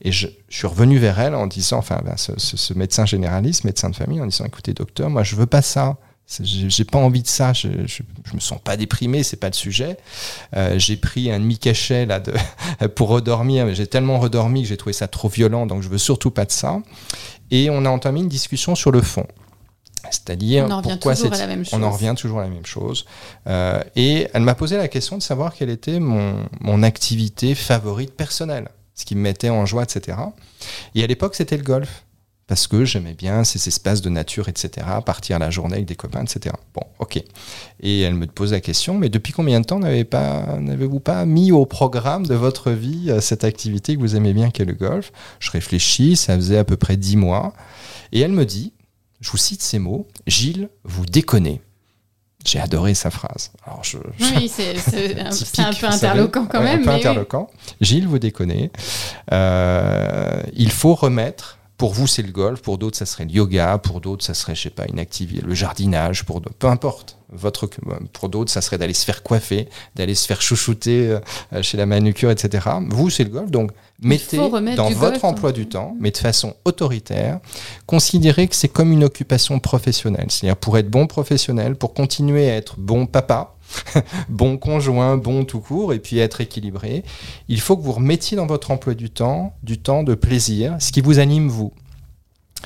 Et 0.00 0.12
je, 0.12 0.28
je 0.48 0.56
suis 0.56 0.66
revenu 0.66 0.98
vers 0.98 1.20
elle 1.20 1.34
en 1.34 1.46
disant, 1.46 1.76
enfin, 1.78 2.00
ben, 2.04 2.16
ce, 2.16 2.32
ce- 2.38 2.56
ce 2.56 2.72
médecin 2.74 3.04
généraliste, 3.04 3.64
médecin 3.64 3.90
de 3.90 3.96
famille, 3.96 4.20
en 4.20 4.26
disant, 4.26 4.46
écoutez, 4.46 4.72
docteur, 4.72 5.10
moi, 5.10 5.22
je 5.22 5.36
veux 5.36 5.46
pas 5.46 5.60
ça. 5.62 5.96
C'est- 6.26 6.42
J'ai 6.46 6.70
j'ai 6.70 6.84
pas 6.84 6.96
envie 6.98 7.20
de 7.20 7.26
ça. 7.28 7.52
Je, 7.52 7.68
je, 7.86 8.02
je 8.24 8.34
me 8.34 8.40
sens 8.40 8.58
pas 8.64 8.78
déprimé, 8.78 9.22
c'est 9.22 9.36
pas 9.36 9.48
le 9.48 9.52
sujet. 9.54 9.98
Euh, 10.56 10.78
j'ai 10.78 10.96
pris 10.96 11.30
un 11.30 11.38
demi 11.38 11.58
cachet 11.58 12.06
là 12.06 12.18
de, 12.18 12.32
pour 12.94 13.08
redormir, 13.10 13.66
mais 13.66 13.74
j'ai 13.74 13.86
tellement 13.86 14.18
redormi 14.18 14.62
que 14.62 14.68
j'ai 14.68 14.78
trouvé 14.78 14.94
ça 14.94 15.06
trop 15.06 15.28
violent, 15.28 15.66
donc 15.66 15.82
je 15.82 15.88
veux 15.90 15.98
surtout 15.98 16.30
pas 16.30 16.46
de 16.46 16.50
ça. 16.52 16.80
Et 17.50 17.68
on 17.68 17.84
a 17.84 17.90
entamé 17.90 18.20
une 18.20 18.28
discussion 18.28 18.74
sur 18.74 18.90
le 18.90 19.02
fond. 19.02 19.26
C'est-à-dire 20.14 20.64
On 20.66 20.70
en 20.70 20.76
revient 20.78 20.88
pourquoi 20.92 21.14
toujours 21.14 21.32
cette- 21.32 21.40
à 21.42 21.46
la 21.46 21.54
même 21.54 21.64
chose. 21.64 21.78
on 21.78 21.82
en 21.82 21.90
revient 21.90 22.14
toujours 22.16 22.38
à 22.40 22.42
la 22.44 22.48
même 22.50 22.66
chose. 22.66 23.04
Euh, 23.46 23.82
et 23.96 24.28
elle 24.32 24.42
m'a 24.42 24.54
posé 24.54 24.76
la 24.76 24.88
question 24.88 25.16
de 25.18 25.22
savoir 25.22 25.54
quelle 25.54 25.70
était 25.70 25.98
mon, 26.00 26.44
mon 26.60 26.82
activité 26.82 27.54
favorite 27.54 28.12
personnelle, 28.14 28.68
ce 28.94 29.04
qui 29.04 29.14
me 29.16 29.20
mettait 29.20 29.48
en 29.50 29.66
joie, 29.66 29.82
etc. 29.82 30.16
Et 30.94 31.02
à 31.04 31.06
l'époque, 31.06 31.34
c'était 31.34 31.56
le 31.56 31.64
golf. 31.64 32.04
Parce 32.46 32.66
que 32.66 32.84
j'aimais 32.84 33.14
bien 33.14 33.42
ces 33.42 33.68
espaces 33.68 34.02
de 34.02 34.10
nature, 34.10 34.50
etc., 34.50 34.86
partir 35.06 35.38
la 35.38 35.48
journée 35.48 35.76
avec 35.76 35.86
des 35.86 35.94
copains, 35.96 36.24
etc. 36.24 36.54
Bon, 36.74 36.82
ok. 36.98 37.22
Et 37.80 38.02
elle 38.02 38.12
me 38.12 38.26
pose 38.26 38.52
la 38.52 38.60
question, 38.60 38.98
mais 38.98 39.08
depuis 39.08 39.32
combien 39.32 39.60
de 39.62 39.64
temps 39.64 39.80
pas- 40.10 40.58
n'avez-vous 40.60 41.00
pas 41.00 41.24
mis 41.24 41.52
au 41.52 41.64
programme 41.64 42.26
de 42.26 42.34
votre 42.34 42.70
vie 42.70 43.06
euh, 43.08 43.22
cette 43.22 43.44
activité 43.44 43.94
que 43.96 44.00
vous 44.00 44.14
aimez 44.14 44.34
bien, 44.34 44.50
qu'est 44.50 44.66
le 44.66 44.74
golf? 44.74 45.10
Je 45.40 45.50
réfléchis, 45.52 46.16
ça 46.16 46.36
faisait 46.36 46.58
à 46.58 46.64
peu 46.64 46.76
près 46.76 46.98
dix 46.98 47.16
mois. 47.16 47.54
Et 48.12 48.20
elle 48.20 48.32
me 48.32 48.44
dit, 48.44 48.74
je 49.20 49.30
vous 49.30 49.36
cite 49.36 49.62
ces 49.62 49.78
mots, 49.78 50.06
Gilles, 50.26 50.68
vous 50.84 51.06
déconnez. 51.06 51.60
J'ai 52.44 52.60
adoré 52.60 52.92
sa 52.92 53.10
phrase. 53.10 53.52
Alors 53.64 53.82
je, 53.82 53.96
Oui, 54.20 54.48
c'est 54.50 54.76
un, 55.20 55.24
peu 55.24 55.32
savez. 55.32 55.86
interloquant 55.86 56.44
quand 56.46 56.60
même. 56.62 56.80
Un 56.80 56.84
peu 56.84 56.88
mais 56.90 56.94
oui. 56.94 57.00
interloquant. 57.00 57.50
Gilles, 57.80 58.06
vous 58.06 58.18
déconnez. 58.18 58.70
Euh, 59.32 60.42
il 60.54 60.70
faut 60.70 60.94
remettre. 60.94 61.58
Pour 61.84 61.92
vous, 61.92 62.06
c'est 62.06 62.22
le 62.22 62.32
golf. 62.32 62.62
Pour 62.62 62.78
d'autres, 62.78 62.96
ça 62.96 63.04
serait 63.04 63.26
le 63.26 63.32
yoga. 63.32 63.76
Pour 63.76 64.00
d'autres, 64.00 64.24
ça 64.24 64.32
serait, 64.32 64.54
je 64.54 64.62
sais 64.62 64.70
pas, 64.70 64.86
une 64.90 64.98
activité, 64.98 65.42
le 65.44 65.52
jardinage. 65.52 66.24
Pour 66.24 66.40
peu 66.40 66.66
importe. 66.66 67.18
Votre, 67.30 67.68
pour 68.14 68.30
d'autres, 68.30 68.50
ça 68.50 68.62
serait 68.62 68.78
d'aller 68.78 68.94
se 68.94 69.04
faire 69.04 69.22
coiffer, 69.22 69.68
d'aller 69.94 70.14
se 70.14 70.26
faire 70.26 70.40
chouchouter 70.40 71.18
euh, 71.52 71.62
chez 71.62 71.76
la 71.76 71.84
manucure, 71.84 72.30
etc. 72.30 72.68
Vous, 72.88 73.10
c'est 73.10 73.24
le 73.24 73.28
golf. 73.28 73.50
Donc, 73.50 73.72
mettez 74.00 74.38
dans 74.38 74.48
votre 74.48 74.98
golf, 74.98 75.24
emploi 75.24 75.50
hein. 75.50 75.52
du 75.52 75.68
temps, 75.68 75.94
mais 76.00 76.10
de 76.10 76.16
façon 76.16 76.54
autoritaire, 76.64 77.40
considérez 77.84 78.48
que 78.48 78.56
c'est 78.56 78.68
comme 78.68 78.90
une 78.90 79.04
occupation 79.04 79.58
professionnelle. 79.58 80.28
C'est-à-dire 80.30 80.56
pour 80.56 80.78
être 80.78 80.88
bon 80.88 81.06
professionnel, 81.06 81.76
pour 81.76 81.92
continuer 81.92 82.50
à 82.50 82.56
être 82.56 82.78
bon 82.78 83.04
papa, 83.04 83.53
bon 84.28 84.56
conjoint, 84.56 85.16
bon 85.16 85.44
tout 85.44 85.60
court, 85.60 85.92
et 85.92 85.98
puis 85.98 86.18
être 86.18 86.40
équilibré, 86.40 87.04
il 87.48 87.60
faut 87.60 87.76
que 87.76 87.82
vous 87.82 87.92
remettiez 87.92 88.36
dans 88.36 88.46
votre 88.46 88.70
emploi 88.70 88.94
du 88.94 89.10
temps 89.10 89.54
du 89.62 89.78
temps 89.78 90.02
de 90.02 90.14
plaisir, 90.14 90.76
ce 90.78 90.92
qui 90.92 91.00
vous 91.00 91.18
anime 91.18 91.48
vous. 91.48 91.72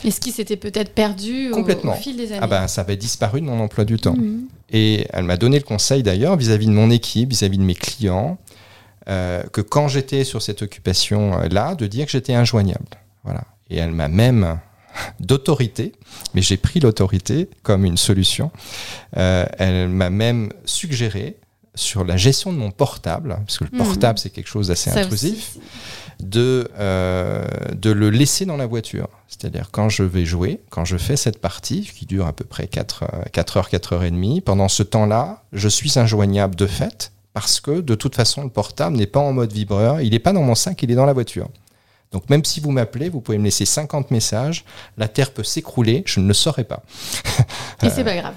Et 0.05 0.11
ce 0.11 0.21
qui 0.21 0.31
s'était 0.31 0.57
peut-être 0.57 0.95
perdu 0.95 1.50
au- 1.50 1.55
Complètement. 1.55 1.93
au, 1.93 1.97
fil 1.97 2.17
des 2.17 2.31
années. 2.33 2.40
Ah 2.43 2.47
ben, 2.47 2.69
ça 2.69 2.83
avait 2.83 2.97
disparu 2.97 3.40
de 3.40 3.47
mon 3.47 3.59
emploi 3.61 3.85
du 3.85 3.97
temps. 3.99 4.14
Mhm. 4.14 4.43
Et 4.71 5.07
elle 5.12 5.25
m'a 5.25 5.37
donné 5.37 5.59
le 5.59 5.64
conseil 5.64 6.02
d'ailleurs 6.02 6.37
vis-à-vis 6.37 6.67
de 6.67 6.73
mon 6.73 6.90
équipe, 6.90 7.31
vis-à-vis 7.31 7.59
de 7.59 7.62
mes 7.64 7.75
clients, 7.75 8.38
euh, 9.09 9.43
que 9.45 9.61
quand 9.61 9.88
j'étais 9.88 10.25
sur 10.25 10.43
cette 10.43 10.62
occupation-là, 10.62 11.75
de 11.75 11.87
dire 11.87 12.07
que 12.07 12.12
j'étais 12.12 12.35
injoignable. 12.35 12.87
Voilà. 13.25 13.43
Et 13.71 13.76
elle 13.78 13.93
m'a 13.93 14.09
même 14.09 14.59
d'autorité, 15.21 15.93
mais 16.35 16.43
j'ai 16.43 16.57
pris 16.57 16.81
l'autorité 16.81 17.49
comme 17.62 17.85
une 17.85 17.97
solution. 17.97 18.50
Euh, 19.17 19.47
elle 19.59 19.88
m'a 19.88 20.11
même 20.11 20.50
suggéré 20.64 21.37
sur 21.75 22.05
la 22.05 22.17
gestion 22.17 22.52
de 22.52 22.59
mon 22.59 22.71
portable, 22.73 23.37
parce 23.47 23.59
que 23.59 23.64
le 23.64 23.71
Mhm. 23.73 23.78
portable 23.78 24.19
c'est 24.19 24.31
quelque 24.31 24.49
chose 24.49 24.69
d'assez 24.69 24.90
intrusif, 24.90 25.57
aussi, 25.57 25.61
de, 26.21 26.69
euh, 26.81 27.45
de 27.76 27.90
le 27.93 28.11
laisser 28.11 28.45
dans 28.47 28.57
la 28.57 28.67
voiture. 28.67 29.09
C'est-à-dire 29.28 29.69
quand 29.71 29.88
je 29.88 30.02
vais 30.02 30.25
jouer, 30.25 30.61
quand 30.71 30.85
je 30.85 30.97
fais 30.97 31.17
cette 31.17 31.38
partie, 31.40 31.83
qui 31.83 32.05
dure 32.07 32.26
à 32.26 32.33
peu 32.33 32.45
près 32.45 32.67
4, 32.67 33.05
euh, 33.05 33.23
4 33.33 33.59
heures, 33.59 33.69
4 33.69 33.93
heures 33.93 34.02
et 34.05 34.11
demie, 34.11 34.40
pendant 34.40 34.69
ce 34.69 34.83
temps-là, 34.83 35.45
je 35.52 35.69
suis 35.69 35.97
injoignable 36.00 36.57
de 36.57 36.67
fait, 36.67 37.12
parce 37.33 37.61
que 37.61 37.81
de 37.81 37.95
toute 37.95 38.17
façon, 38.17 38.43
le 38.43 38.49
portable 38.50 38.97
n'est 38.97 39.07
pas 39.07 39.21
en 39.21 39.33
mode 39.33 39.52
vibreur, 39.52 40.00
il 40.00 40.11
n'est 40.11 40.19
pas 40.19 40.33
dans 40.33 40.43
mon 40.43 40.57
sac, 40.57 40.83
il 40.83 40.90
est 40.90 40.97
dans 40.97 41.07
la 41.07 41.12
voiture. 41.12 41.49
Donc 42.12 42.30
même 42.30 42.44
si 42.44 42.60
vous 42.60 42.70
m'appelez, 42.70 43.08
vous 43.08 43.20
pouvez 43.20 43.38
me 43.38 43.44
laisser 43.44 43.64
50 43.64 44.10
messages, 44.10 44.64
la 44.96 45.08
Terre 45.08 45.32
peut 45.32 45.44
s'écrouler, 45.44 46.02
je 46.06 46.20
ne 46.20 46.28
le 46.28 46.34
saurais 46.34 46.64
pas. 46.64 46.82
Et 47.82 47.90
c'est 47.90 48.04
pas 48.04 48.16
grave. 48.16 48.34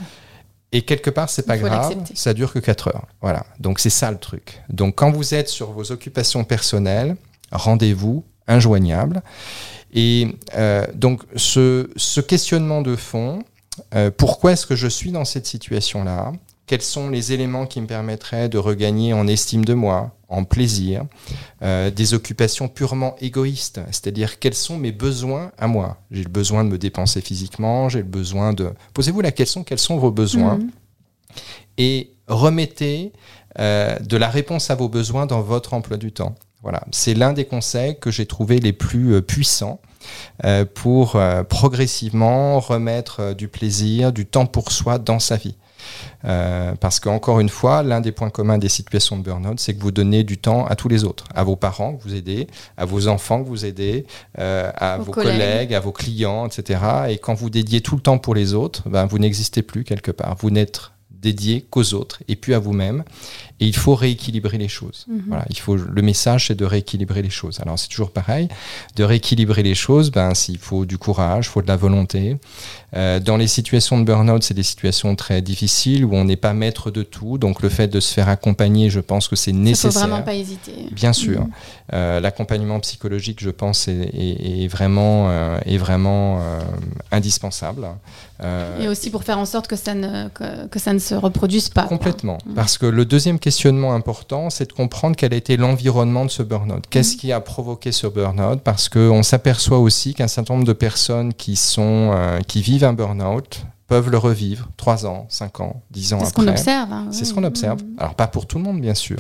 Et 0.74 0.84
quelque 0.84 1.10
part, 1.10 1.30
c'est 1.30 1.46
pas 1.46 1.58
grave, 1.58 1.96
ça 2.14 2.34
dure 2.34 2.54
que 2.54 2.60
4 2.60 2.88
heures. 2.90 3.08
Voilà. 3.22 3.46
Donc 3.60 3.80
c'est 3.80 3.90
ça 3.90 4.10
le 4.12 4.18
truc. 4.18 4.62
Donc 4.70 4.96
quand 4.96 5.12
vous 5.12 5.34
êtes 5.34 5.50
sur 5.50 5.72
vos 5.72 5.92
occupations 5.92 6.44
personnelles, 6.44 7.16
rendez-vous 7.52 8.24
injoignable. 8.48 9.22
Et 9.94 10.36
euh, 10.56 10.86
donc 10.94 11.24
ce, 11.36 11.90
ce 11.98 12.22
questionnement 12.22 12.82
de 12.82 12.96
fond, 12.96 13.44
euh, 13.96 14.12
pourquoi 14.16 14.54
est-ce 14.54 14.66
que 14.66 14.76
je 14.76 14.88
suis 14.88 15.12
dans 15.12 15.26
cette 15.26 15.46
situation-là? 15.46 16.32
Quels 16.72 16.82
sont 16.82 17.10
les 17.10 17.34
éléments 17.34 17.66
qui 17.66 17.82
me 17.82 17.86
permettraient 17.86 18.48
de 18.48 18.58
regagner 18.58 19.12
en 19.12 19.28
estime 19.28 19.66
de 19.66 19.74
moi, 19.74 20.16
en 20.30 20.46
plaisir, 20.46 21.04
euh, 21.64 21.92
des 21.92 22.14
occupations 22.14 22.70
purement 22.70 23.18
égoïstes, 23.20 23.82
c'est-à-dire 23.88 24.40
quels 24.40 24.54
sont 24.54 24.78
mes 24.78 24.94
besoins 24.94 25.52
à 25.58 25.68
moi 25.68 25.98
J'ai 26.12 26.24
le 26.24 26.30
besoin 26.30 26.64
de 26.64 26.70
me 26.70 26.78
dépenser 26.78 27.20
physiquement, 27.20 27.90
j'ai 27.90 28.00
le 28.00 28.06
besoin 28.06 28.54
de... 28.54 28.72
Posez-vous 28.94 29.20
la 29.20 29.34
question, 29.34 29.66
quels 29.66 29.80
sont 29.80 29.98
vos 29.98 30.12
besoins 30.12 30.60
Mhm. 30.60 30.72
et 31.78 32.14
remettez 32.30 33.12
euh, 33.60 34.00
de 34.00 34.16
la 34.16 34.30
réponse 34.30 34.72
à 34.72 34.76
vos 34.76 34.88
besoins 34.88 35.26
dans 35.26 35.42
votre 35.42 35.74
emploi 35.74 35.98
du 35.98 36.14
temps. 36.14 36.36
Voilà, 36.64 36.86
c'est 36.92 37.16
l'un 37.16 37.34
des 37.34 37.44
conseils 37.44 38.00
que 38.00 38.12
j'ai 38.12 38.28
trouvé 38.28 38.62
les 38.62 38.72
plus 38.72 39.16
euh, 39.16 39.22
puissants 39.22 39.82
euh, 40.46 40.64
pour 40.64 41.20
progressivement 41.50 42.62
remettre 42.62 43.34
du 43.34 43.50
plaisir, 43.50 44.14
du 44.14 44.26
temps 44.26 44.46
pour 44.46 44.72
soi 44.72 45.00
dans 45.00 45.20
sa 45.20 45.36
vie. 45.36 45.58
Euh, 46.26 46.74
parce 46.80 47.00
qu'encore 47.00 47.40
une 47.40 47.50
fois, 47.50 47.84
l'un 47.84 48.02
des 48.02 48.12
points 48.12 48.30
communs 48.30 48.58
des 48.58 48.70
situations 48.70 49.18
de 49.18 49.24
burn-out, 49.24 49.60
c'est 49.60 49.74
que 49.74 49.82
vous 49.82 49.92
donnez 49.92 50.24
du 50.24 50.38
temps 50.38 50.66
à 50.66 50.76
tous 50.76 50.88
les 50.88 51.04
autres, 51.04 51.26
à 51.34 51.44
vos 51.44 51.56
parents 51.56 51.96
que 51.96 52.04
vous 52.04 52.16
aidez, 52.16 52.48
à 52.78 52.86
vos 52.86 53.08
enfants 53.08 53.44
que 53.44 53.48
vous 53.50 53.66
aidez, 53.66 54.06
euh, 54.40 54.72
à 54.76 54.98
Vos 54.98 55.06
vos 55.06 55.12
collègues. 55.12 55.40
collègues. 55.40 55.74
à 55.74 55.80
vos 55.80 55.92
clients, 55.92 56.46
etc. 56.48 56.80
Et 57.10 57.18
quand 57.18 57.34
vous 57.34 57.50
dédiez 57.50 57.82
tout 57.82 57.96
le 57.96 58.02
temps 58.02 58.18
pour 58.18 58.36
les 58.36 58.54
autres, 58.54 58.88
ben, 58.88 59.06
vous 59.06 59.20
n'existez 59.20 59.62
plus 59.62 59.84
quelque 59.84 60.12
part. 60.12 60.36
Vous 60.40 60.52
n'êtes 60.52 60.92
dédié 61.22 61.66
qu'aux 61.70 61.94
autres 61.94 62.22
et 62.28 62.36
puis 62.36 62.54
à 62.54 62.60
vous-même. 62.60 63.04
Et 63.60 63.68
il 63.68 63.76
faut 63.76 63.94
rééquilibrer 63.94 64.58
les 64.58 64.68
choses. 64.68 65.06
Mhm. 65.08 65.24
Voilà, 65.28 65.46
il 65.52 65.60
faut, 65.60 65.76
le 65.76 66.02
message, 66.02 66.48
c'est 66.48 66.56
de 66.56 66.66
rééquilibrer 66.66 67.22
les 67.22 67.30
choses. 67.30 67.60
Alors, 67.60 67.78
c'est 67.78 67.90
toujours 67.90 68.10
pareil. 68.10 68.48
De 68.96 69.04
rééquilibrer 69.04 69.62
les 69.62 69.76
choses, 69.76 70.10
ben, 70.10 70.34
s'il 70.34 70.58
faut 70.58 70.84
du 70.86 70.98
courage, 70.98 71.46
il 71.46 71.50
faut 71.50 71.62
de 71.62 71.68
la 71.68 71.76
volonté. 71.78 72.38
Euh, 72.96 73.20
dans 73.20 73.38
les 73.38 73.46
situations 73.48 74.00
de 74.00 74.04
burn-out, 74.04 74.42
c'est 74.42 74.56
des 74.56 74.64
situations 74.64 75.16
très 75.16 75.44
difficiles 75.44 76.04
où 76.06 76.16
on 76.16 76.26
n'est 76.26 76.38
pas 76.38 76.54
maître 76.54 76.90
de 76.90 77.04
tout. 77.04 77.38
Donc, 77.38 77.62
le 77.62 77.70
fait 77.70 77.88
de 77.88 78.00
se 78.00 78.12
faire 78.16 78.30
accompagner, 78.30 78.90
je 78.90 79.00
pense 79.00 79.28
que 79.28 79.36
c'est 79.36 79.52
Il 79.52 79.58
faut 79.58 79.62
nécessaire. 79.64 80.08
vraiment 80.08 80.24
pas 80.24 80.34
hésiter. 80.34 80.74
Bien 80.92 81.14
sûr. 81.14 81.42
Mhm. 81.42 81.52
Euh, 81.94 82.20
L'accompagnement 82.20 82.80
psychologique, 82.80 83.44
je 83.44 83.52
pense, 83.52 83.88
est, 83.88 83.94
est- 84.14 84.64
est 84.64 84.68
vraiment, 84.68 85.30
euh, 85.30 85.60
est 85.68 85.78
vraiment 85.78 86.42
euh, 86.42 86.62
indispensable. 87.12 87.86
Euh, 88.44 88.82
Et 88.82 88.88
aussi 88.88 89.10
pour 89.12 89.24
faire 89.24 89.38
en 89.38 89.46
sorte 89.46 89.68
que 89.68 89.76
ça 89.76 89.94
ne, 89.94 90.28
que, 90.30 90.68
que 90.68 90.80
ça 90.80 90.94
ne 90.94 91.00
se 91.00 91.14
reproduise 91.14 91.70
pas. 91.70 91.84
Complètement. 91.84 92.38
Mm. 92.46 92.54
Parce 92.56 92.78
que 92.78 92.86
le 92.88 93.06
deuxième 93.06 93.38
questionnement 93.40 93.94
important, 93.94 94.50
c'est 94.50 94.68
de 94.68 94.74
comprendre 94.74 95.16
quel 95.16 95.34
a 95.34 95.38
été 95.38 95.58
l'environnement 95.58 96.26
de 96.26 96.32
ce 96.32 96.42
burn-out. 96.44 96.84
Qu'est-ce 96.90 97.16
Mm. 97.16 97.20
qui 97.20 97.32
a 97.32 97.40
provoqué 97.40 97.92
ce 97.92 98.08
burn-out? 98.08 98.62
Parce 98.64 98.90
qu'on 98.90 99.24
s'aperçoit 99.24 99.80
aussi 99.80 100.14
qu'un 100.14 100.28
certain 100.28 100.56
nombre 100.56 100.66
de 100.66 100.74
personnes 100.74 101.34
qui, 101.34 101.56
sont, 101.56 102.12
euh, 102.16 102.40
qui 102.42 102.62
vivent 102.62 102.84
un 102.86 102.94
burn-out 102.94 103.64
peuvent 103.88 104.10
le 104.10 104.18
revivre 104.18 104.70
3 104.78 105.06
ans, 105.06 105.26
5 105.30 105.60
ans, 105.60 105.82
10 105.92 106.14
ans 106.14 106.20
C'est 106.20 106.26
ce 106.26 106.30
après. 106.32 106.46
qu'on 106.46 106.52
observe. 106.52 106.92
hein, 106.94 107.08
C'est 107.12 107.26
ce 107.26 107.34
qu'on 107.34 107.44
observe. 107.44 107.84
Mhm. 107.84 107.96
Alors 108.00 108.16
pas 108.16 108.28
pour 108.28 108.46
tout 108.48 108.58
le 108.58 108.64
monde, 108.64 108.80
bien 108.82 108.96
sûr. 108.96 109.18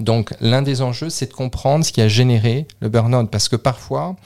Donc 0.00 0.34
l'un 0.40 0.62
des 0.62 0.82
enjeux, 0.82 1.08
c'est 1.10 1.26
de 1.26 1.32
comprendre 1.32 1.84
ce 1.84 1.92
qui 1.92 2.00
a 2.00 2.08
généré 2.08 2.66
le 2.80 2.88
burn-out, 2.88 3.30
parce 3.30 3.48
que 3.48 3.54
parfois, 3.56 4.16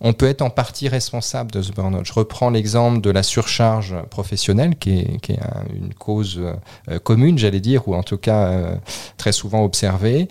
on 0.00 0.12
peut 0.12 0.26
être 0.26 0.42
en 0.42 0.50
partie 0.50 0.88
responsable 0.88 1.50
de 1.52 1.62
ce 1.62 1.72
burn-out. 1.72 2.04
Je 2.04 2.12
reprends 2.12 2.50
l'exemple 2.50 3.00
de 3.00 3.10
la 3.10 3.22
surcharge 3.22 3.94
professionnelle, 4.10 4.76
qui 4.76 4.98
est, 4.98 5.38
une 5.74 5.94
cause 5.94 6.40
euh, 6.88 6.98
commune, 6.98 7.38
j'allais 7.38 7.60
dire, 7.60 7.88
ou 7.88 7.94
en 7.94 8.02
tout 8.02 8.18
cas 8.18 8.48
euh, 8.48 8.76
très 9.16 9.32
souvent 9.32 9.64
observée. 9.64 10.28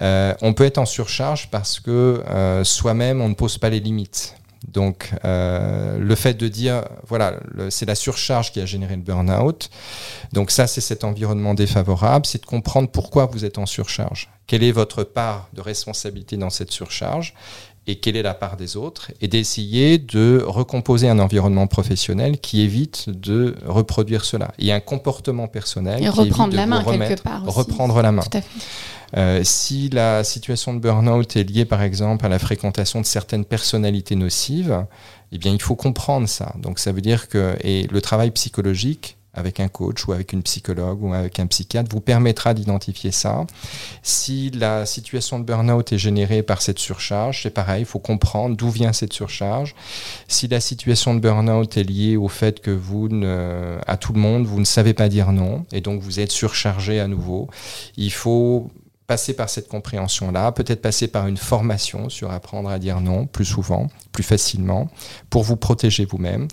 Euh, 0.00 0.34
on 0.40 0.54
peut 0.54 0.64
être 0.64 0.78
en 0.78 0.86
surcharge 0.86 1.48
parce 1.50 1.80
que 1.80 2.22
euh, 2.28 2.64
soi-même, 2.64 3.20
on 3.20 3.28
ne 3.28 3.34
pose 3.34 3.58
pas 3.58 3.70
les 3.70 3.80
limites. 3.80 4.36
Donc, 4.68 5.10
euh, 5.24 5.98
le 5.98 6.14
fait 6.14 6.34
de 6.34 6.46
dire, 6.46 6.84
voilà, 7.08 7.34
c'est 7.68 7.84
la 7.84 7.96
surcharge 7.96 8.52
qui 8.52 8.60
a 8.60 8.66
généré 8.66 8.94
le 8.94 9.02
burn-out. 9.02 9.68
Donc 10.32 10.52
ça, 10.52 10.68
c'est 10.68 10.80
cet 10.80 11.02
environnement 11.02 11.54
défavorable, 11.54 12.26
c'est 12.26 12.40
de 12.40 12.46
comprendre 12.46 12.88
pourquoi 12.88 13.26
vous 13.26 13.44
êtes 13.44 13.58
en 13.58 13.66
surcharge. 13.66 14.30
Quelle 14.46 14.62
est 14.62 14.72
votre 14.72 15.02
part 15.02 15.48
de 15.52 15.60
responsabilité 15.60 16.36
dans 16.36 16.50
cette 16.50 16.70
surcharge? 16.70 17.34
Et 17.86 17.96
quelle 17.96 18.16
est 18.16 18.22
la 18.22 18.34
part 18.34 18.56
des 18.56 18.76
autres 18.76 19.10
et 19.20 19.28
d'essayer 19.28 19.98
de 19.98 20.42
recomposer 20.46 21.08
un 21.08 21.18
environnement 21.18 21.66
professionnel 21.66 22.38
qui 22.38 22.60
évite 22.60 23.10
de 23.10 23.56
reproduire 23.66 24.24
cela. 24.24 24.52
Et 24.58 24.72
un 24.72 24.80
comportement 24.80 25.48
personnel 25.48 25.98
Et 25.98 26.02
qui 26.02 26.08
reprendre 26.08 26.44
évite 26.44 26.52
de 26.52 26.56
la 26.56 26.66
main 26.66 26.82
vous 26.82 26.90
quelque 26.90 27.02
remettre, 27.02 27.22
part 27.22 27.46
aussi. 27.46 27.58
reprendre 27.58 28.00
la 28.00 28.12
main. 28.12 28.22
Tout 28.22 28.38
à 28.38 28.40
fait. 28.40 28.48
Euh, 29.16 29.40
si 29.44 29.90
la 29.90 30.24
situation 30.24 30.72
de 30.72 30.78
burn-out 30.78 31.36
est 31.36 31.44
liée 31.44 31.64
par 31.64 31.82
exemple 31.82 32.24
à 32.24 32.28
la 32.28 32.38
fréquentation 32.38 33.00
de 33.00 33.06
certaines 33.06 33.44
personnalités 33.44 34.16
nocives, 34.16 34.86
eh 35.32 35.38
bien 35.38 35.52
il 35.52 35.60
faut 35.60 35.76
comprendre 35.76 36.28
ça. 36.28 36.54
Donc 36.58 36.78
ça 36.78 36.92
veut 36.92 37.00
dire 37.02 37.28
que 37.28 37.56
et 37.62 37.88
le 37.88 38.00
travail 38.00 38.30
psychologique 38.30 39.16
avec 39.34 39.60
un 39.60 39.68
coach 39.68 40.06
ou 40.06 40.12
avec 40.12 40.32
une 40.32 40.42
psychologue 40.42 41.02
ou 41.02 41.14
avec 41.14 41.38
un 41.40 41.46
psychiatre 41.46 41.90
vous 41.90 42.00
permettra 42.00 42.54
d'identifier 42.54 43.10
ça. 43.12 43.46
Si 44.02 44.50
la 44.50 44.86
situation 44.86 45.38
de 45.38 45.44
burn-out 45.44 45.92
est 45.92 45.98
générée 45.98 46.42
par 46.42 46.62
cette 46.62 46.78
surcharge, 46.78 47.42
c'est 47.42 47.50
pareil, 47.50 47.82
il 47.82 47.86
faut 47.86 47.98
comprendre 47.98 48.56
d'où 48.56 48.70
vient 48.70 48.92
cette 48.92 49.12
surcharge. 49.12 49.74
Si 50.28 50.48
la 50.48 50.60
situation 50.60 51.14
de 51.14 51.20
burn-out 51.20 51.76
est 51.76 51.84
liée 51.84 52.16
au 52.16 52.28
fait 52.28 52.60
que 52.60 52.70
vous, 52.70 53.08
ne, 53.08 53.78
à 53.86 53.96
tout 53.96 54.12
le 54.12 54.20
monde, 54.20 54.44
vous 54.44 54.60
ne 54.60 54.64
savez 54.64 54.94
pas 54.94 55.08
dire 55.08 55.32
non 55.32 55.64
et 55.72 55.80
donc 55.80 56.00
vous 56.02 56.20
êtes 56.20 56.32
surchargé 56.32 57.00
à 57.00 57.08
nouveau, 57.08 57.48
il 57.96 58.12
faut 58.12 58.70
passer 59.12 59.34
par 59.34 59.50
cette 59.50 59.68
compréhension-là, 59.68 60.52
peut-être 60.52 60.80
passer 60.80 61.06
par 61.06 61.26
une 61.26 61.36
formation 61.36 62.08
sur 62.08 62.30
apprendre 62.30 62.70
à 62.70 62.78
dire 62.78 63.02
non 63.02 63.26
plus 63.26 63.44
souvent, 63.44 63.88
plus 64.10 64.22
facilement, 64.22 64.88
pour 65.28 65.42
vous 65.42 65.56
protéger 65.56 66.06
vous-même, 66.06 66.48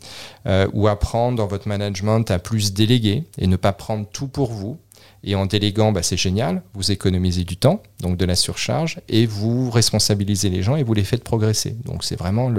euh, 0.45 0.67
ou 0.73 0.89
apprendre 0.89 1.37
dans 1.37 1.47
votre 1.47 1.69
management 1.69 2.29
à 2.29 2.37
plus 2.37 2.73
déléguer 2.73 3.23
et 3.37 3.47
ne 3.47 3.55
pas 3.55 3.71
prendre 3.71 4.05
tout 4.09 4.27
pour 4.27 4.51
vous. 4.51 4.77
Et 5.23 5.35
en 5.35 5.45
déléguant, 5.45 5.93
bah, 5.93 6.03
c'est 6.03 6.17
génial, 6.17 6.61
vous 6.73 6.91
économisez 6.91 7.45
du 7.45 7.55
temps, 7.55 7.81
donc 8.01 8.17
de 8.17 8.25
la 8.25 8.35
surcharge, 8.35 8.99
et 9.07 9.25
vous 9.25 9.69
responsabilisez 9.69 10.49
les 10.49 10.61
gens 10.61 10.75
et 10.75 10.83
vous 10.83 10.93
les 10.93 11.05
faites 11.05 11.23
progresser. 11.23 11.77
Donc 11.85 12.03
c'est 12.03 12.19
vraiment 12.19 12.51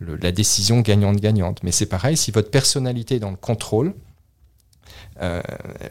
la 0.00 0.32
décision 0.32 0.80
gagnante-gagnante. 0.80 1.62
Mais 1.62 1.70
c'est 1.70 1.86
pareil, 1.86 2.16
si 2.16 2.32
votre 2.32 2.50
personnalité 2.50 3.14
est 3.14 3.20
dans 3.20 3.30
le 3.30 3.36
contrôle, 3.36 3.94
euh, 5.22 5.42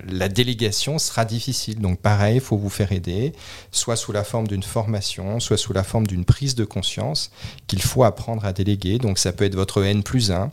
la 0.07 0.29
délégation 0.29 0.97
sera 0.97 1.25
difficile. 1.25 1.79
Donc 1.79 1.99
pareil, 1.99 2.35
il 2.35 2.41
faut 2.41 2.57
vous 2.57 2.69
faire 2.69 2.91
aider, 2.91 3.33
soit 3.71 3.95
sous 3.95 4.11
la 4.11 4.23
forme 4.23 4.47
d'une 4.47 4.63
formation, 4.63 5.39
soit 5.39 5.57
sous 5.57 5.73
la 5.73 5.83
forme 5.83 6.07
d'une 6.07 6.25
prise 6.25 6.55
de 6.55 6.65
conscience 6.65 7.31
qu'il 7.67 7.81
faut 7.81 8.03
apprendre 8.03 8.45
à 8.45 8.53
déléguer. 8.53 8.97
Donc 8.97 9.19
ça 9.19 9.31
peut 9.31 9.45
être 9.45 9.55
votre 9.55 9.83
N 9.83 10.03
plus 10.03 10.31
1 10.31 10.51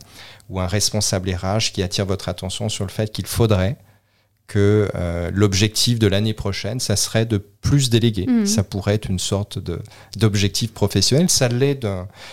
ou 0.51 0.61
un 0.61 0.67
responsable 0.67 1.31
RH 1.31 1.73
qui 1.73 1.83
attire 1.83 2.07
votre 2.07 2.29
attention 2.29 2.69
sur 2.69 2.85
le 2.85 2.91
fait 2.91 3.11
qu'il 3.11 3.27
faudrait 3.27 3.77
que 4.47 4.89
euh, 4.95 5.31
l'objectif 5.33 5.99
de 5.99 6.07
l'année 6.07 6.35
prochaine, 6.35 6.79
ça 6.79 6.95
serait 6.97 7.27
de 7.27 7.39
plus 7.39 7.91
déléguer. 7.91 8.27
Mhm. 8.27 8.47
Ça 8.47 8.63
pourrait 8.63 8.95
être 8.95 9.11
une 9.11 9.19
sorte 9.19 9.59
d'objectif 10.17 10.73
professionnel. 10.73 11.29
Ça 11.29 11.49
l'est 11.49 11.85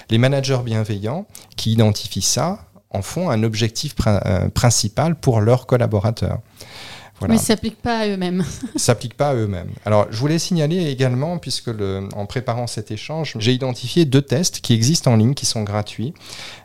Les 0.09 0.17
managers 0.17 0.61
bienveillants 0.63 1.25
qui 1.55 1.71
identifient 1.71 2.21
ça 2.21 2.67
en 2.93 3.01
font 3.01 3.29
un 3.29 3.43
objectif 3.43 3.95
euh, 4.07 4.49
principal 4.49 5.15
pour 5.15 5.41
leurs 5.41 5.65
collaborateurs. 5.65 6.39
Voilà 7.23 7.35
Mais 7.35 7.39
ça 7.39 7.45
s'applique 7.47 7.81
pas 7.81 7.99
à 7.99 8.07
eux-mêmes. 8.07 8.43
s'applique 8.75 9.15
pas 9.15 9.29
à 9.29 9.33
eux-mêmes. 9.35 9.69
Alors, 9.85 10.07
je 10.11 10.17
voulais 10.17 10.39
signaler 10.39 10.87
également, 10.89 11.37
puisque 11.37 11.67
le, 11.67 12.07
en 12.15 12.25
préparant 12.25 12.67
cet 12.67 12.91
échange, 12.91 13.35
j'ai 13.39 13.53
identifié 13.53 14.05
deux 14.05 14.21
tests 14.21 14.59
qui 14.61 14.73
existent 14.73 15.11
en 15.11 15.15
ligne, 15.15 15.33
qui 15.33 15.45
sont 15.45 15.63
gratuits. 15.63 16.13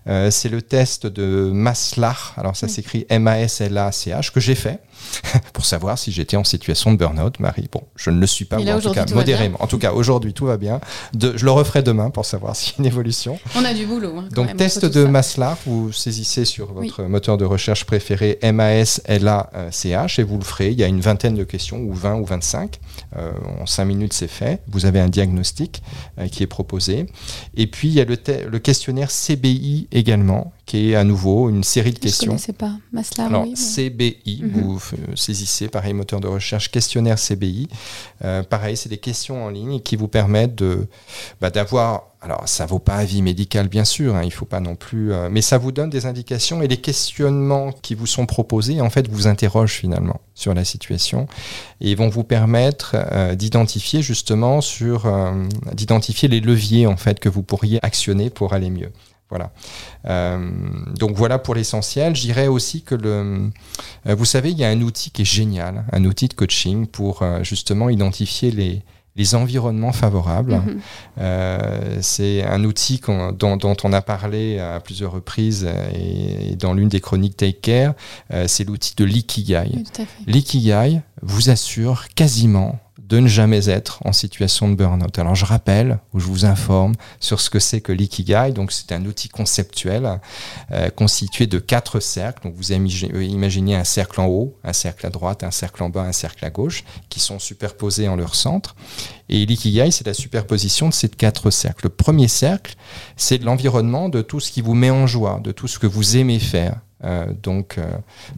Euh, 0.08 0.30
c'est 0.30 0.48
le 0.48 0.62
test 0.62 1.06
de 1.06 1.50
Maslach, 1.52 2.32
alors 2.36 2.56
ça 2.56 2.66
Oui. 2.66 2.72
s'écrit 2.72 3.06
M-A-S-L-A-C-H, 3.10 4.32
que 4.32 4.40
j'ai 4.40 4.54
fait 4.54 4.80
pour 5.52 5.64
savoir 5.66 5.98
si 5.98 6.10
j'étais 6.12 6.36
en 6.36 6.44
situation 6.44 6.92
de 6.92 6.96
burn-out, 6.96 7.38
Marie. 7.40 7.68
Bon, 7.70 7.82
je 7.94 8.10
ne 8.10 8.18
le 8.18 8.26
suis 8.26 8.44
pas, 8.46 8.58
là, 8.58 8.76
en 8.76 8.80
tout 8.80 8.90
cas, 8.92 9.04
tout 9.04 9.14
modérément. 9.14 9.62
En 9.62 9.66
tout 9.66 9.78
cas, 9.78 9.92
aujourd'hui, 9.92 10.32
tout 10.32 10.46
va 10.46 10.56
bien. 10.56 10.80
De- 11.14 11.36
je 11.36 11.44
le 11.44 11.50
referai 11.50 11.82
demain 11.82 12.10
pour 12.10 12.24
savoir 12.24 12.56
s'il 12.56 12.72
y 12.72 12.76
a 12.76 12.78
une 12.80 12.86
évolution. 12.86 13.38
On 13.54 13.64
a 13.64 13.74
du 13.74 13.86
boulot. 13.86 14.16
hein, 14.18 14.28
Donc, 14.32 14.48
même, 14.48 14.56
test 14.56 14.84
de 14.84 15.04
ça. 15.04 15.08
Maslach, 15.10 15.58
vous 15.66 15.92
saisissez 15.92 16.44
sur 16.44 16.72
votre 16.72 17.02
moteur 17.04 17.36
de 17.36 17.44
recherche 17.44 17.84
préféré 17.84 18.38
M-A-S-L-A-C-H 18.42 20.20
et 20.20 20.24
vous 20.24 20.38
le 20.38 20.44
Il 20.60 20.78
y 20.78 20.84
a 20.84 20.86
une 20.86 21.00
vingtaine 21.00 21.34
de 21.34 21.44
questions, 21.44 21.78
ou 21.78 21.92
20 21.92 22.16
ou 22.16 22.24
25. 22.24 22.78
en 23.60 23.66
5 23.66 23.84
minutes, 23.84 24.12
c'est 24.12 24.28
fait. 24.28 24.62
Vous 24.68 24.86
avez 24.86 25.00
un 25.00 25.08
diagnostic 25.08 25.82
qui 26.30 26.42
est 26.42 26.48
proposé. 26.48 27.06
Et 27.56 27.66
puis, 27.66 27.88
il 27.88 27.94
y 27.94 28.00
a 28.00 28.04
le 28.04 28.58
questionnaire 28.58 29.10
CBI 29.10 29.88
également, 29.92 30.52
qui 30.68 30.92
est 30.92 30.94
à 30.94 31.02
nouveau 31.02 31.48
une 31.48 31.64
série 31.64 31.92
de 31.92 31.98
questions. 31.98 32.36
Je 32.36 32.50
ne 32.50 32.56
pas. 32.56 32.72
Masla, 32.92 33.26
Alors, 33.26 33.44
CBI, 33.44 34.42
mhm. 34.42 34.50
vous 34.52 34.82
saisissez, 35.16 35.66
pareil, 35.66 35.94
moteur 35.94 36.20
de 36.20 36.28
recherche, 36.28 36.70
questionnaire 36.70 37.16
CBI. 37.16 37.68
pareil, 38.48 38.76
c'est 38.76 38.88
des 38.88 38.98
questions 38.98 39.46
en 39.46 39.48
ligne 39.48 39.80
qui 39.80 39.96
vous 39.96 40.08
permettent 40.08 40.54
de, 40.54 40.86
bah, 41.40 41.50
d'avoir 41.50 42.04
alors, 42.20 42.48
ça 42.48 42.66
vaut 42.66 42.80
pas 42.80 42.96
avis 42.96 43.22
médical, 43.22 43.68
bien 43.68 43.84
sûr, 43.84 44.16
hein, 44.16 44.22
il 44.24 44.32
faut 44.32 44.44
pas 44.44 44.58
non 44.58 44.74
plus, 44.74 45.12
euh, 45.12 45.28
mais 45.30 45.40
ça 45.40 45.56
vous 45.56 45.70
donne 45.70 45.88
des 45.88 46.04
indications 46.04 46.62
et 46.62 46.66
les 46.66 46.78
questionnements 46.78 47.70
qui 47.70 47.94
vous 47.94 48.06
sont 48.06 48.26
proposés, 48.26 48.80
en 48.80 48.90
fait, 48.90 49.08
vous 49.08 49.28
interrogent 49.28 49.74
finalement 49.74 50.20
sur 50.34 50.52
la 50.52 50.64
situation 50.64 51.28
et 51.80 51.94
vont 51.94 52.08
vous 52.08 52.24
permettre 52.24 52.96
euh, 52.96 53.36
d'identifier 53.36 54.02
justement 54.02 54.60
sur, 54.60 55.06
euh, 55.06 55.30
d'identifier 55.72 56.28
les 56.28 56.40
leviers 56.40 56.88
en 56.88 56.96
fait 56.96 57.20
que 57.20 57.28
vous 57.28 57.44
pourriez 57.44 57.78
actionner 57.84 58.30
pour 58.30 58.52
aller 58.52 58.70
mieux. 58.70 58.90
Voilà. 59.30 59.52
donc 60.94 61.12
voilà 61.16 61.38
pour 61.38 61.54
l'essentiel. 61.54 62.16
Je 62.16 62.22
dirais 62.22 62.46
aussi 62.46 62.82
que 62.82 62.94
le, 62.94 63.50
vous 64.06 64.24
savez, 64.24 64.50
il 64.50 64.58
y 64.58 64.64
a 64.64 64.68
un 64.68 64.80
outil 64.80 65.10
qui 65.10 65.22
est 65.22 65.26
génial, 65.26 65.84
un 65.92 66.04
outil 66.04 66.28
de 66.28 66.34
coaching 66.34 66.86
pour 66.86 67.22
justement 67.42 67.90
identifier 67.90 68.50
les, 68.50 68.82
les 69.18 69.34
environnements 69.34 69.92
favorables. 69.92 70.54
Mhm. 70.54 70.80
Euh, 71.18 71.98
c'est 72.00 72.44
un 72.44 72.64
outil 72.64 73.00
dont, 73.34 73.76
on 73.82 73.92
a 73.92 74.00
parlé 74.00 74.60
à 74.60 74.80
plusieurs 74.80 75.12
reprises 75.12 75.68
et, 75.92 76.56
dans 76.56 76.72
l'une 76.72 76.88
des 76.88 77.00
chroniques 77.00 77.36
Take 77.36 77.58
Care, 77.60 77.94
euh, 78.32 78.46
c'est 78.46 78.64
l'outil 78.64 78.94
de 78.96 79.04
l'ikigai. 79.04 79.70
l'ikigai 80.26 81.00
vous 81.20 81.50
assure 81.50 82.06
quasiment 82.14 82.78
de 83.08 83.20
ne 83.20 83.26
jamais 83.26 83.68
être 83.70 84.00
en 84.04 84.12
situation 84.12 84.68
de 84.68 84.74
burn-out. 84.74 85.18
Alors 85.18 85.34
je 85.34 85.46
rappelle 85.46 85.98
ou 86.12 86.20
je 86.20 86.26
vous 86.26 86.44
informe 86.44 86.94
sur 87.20 87.40
ce 87.40 87.48
que 87.48 87.58
c'est 87.58 87.80
que 87.80 87.92
l'ikigai. 87.92 88.52
Donc 88.52 88.70
c'est 88.70 88.92
un 88.92 89.04
outil 89.06 89.28
conceptuel 89.28 90.20
euh, 90.72 90.90
constitué 90.90 91.46
de 91.46 91.58
quatre 91.58 92.00
cercles. 92.00 92.42
Donc 92.44 92.54
vous 92.54 92.72
imaginez 92.72 93.74
un 93.74 93.84
cercle 93.84 94.20
en 94.20 94.26
haut, 94.26 94.56
un 94.62 94.74
cercle 94.74 95.06
à 95.06 95.10
droite, 95.10 95.42
un 95.42 95.50
cercle 95.50 95.82
en 95.82 95.88
bas, 95.88 96.02
un 96.02 96.12
cercle 96.12 96.44
à 96.44 96.50
gauche, 96.50 96.84
qui 97.08 97.20
sont 97.20 97.38
superposés 97.38 98.08
en 98.08 98.16
leur 98.16 98.34
centre. 98.34 98.76
Et 99.30 99.46
l'ikigai, 99.46 99.90
c'est 99.90 100.06
la 100.06 100.14
superposition 100.14 100.88
de 100.88 100.94
ces 100.94 101.08
quatre 101.08 101.50
cercles. 101.50 101.86
Le 101.86 101.90
premier 101.90 102.28
cercle, 102.28 102.74
c'est 103.16 103.42
l'environnement, 103.42 104.08
de 104.08 104.22
tout 104.22 104.40
ce 104.40 104.52
qui 104.52 104.60
vous 104.60 104.74
met 104.74 104.90
en 104.90 105.06
joie, 105.06 105.40
de 105.42 105.52
tout 105.52 105.68
ce 105.68 105.78
que 105.78 105.86
vous 105.86 106.16
aimez 106.16 106.38
faire. 106.38 106.80
Euh, 107.04 107.26
donc, 107.42 107.78
euh, 107.78 107.86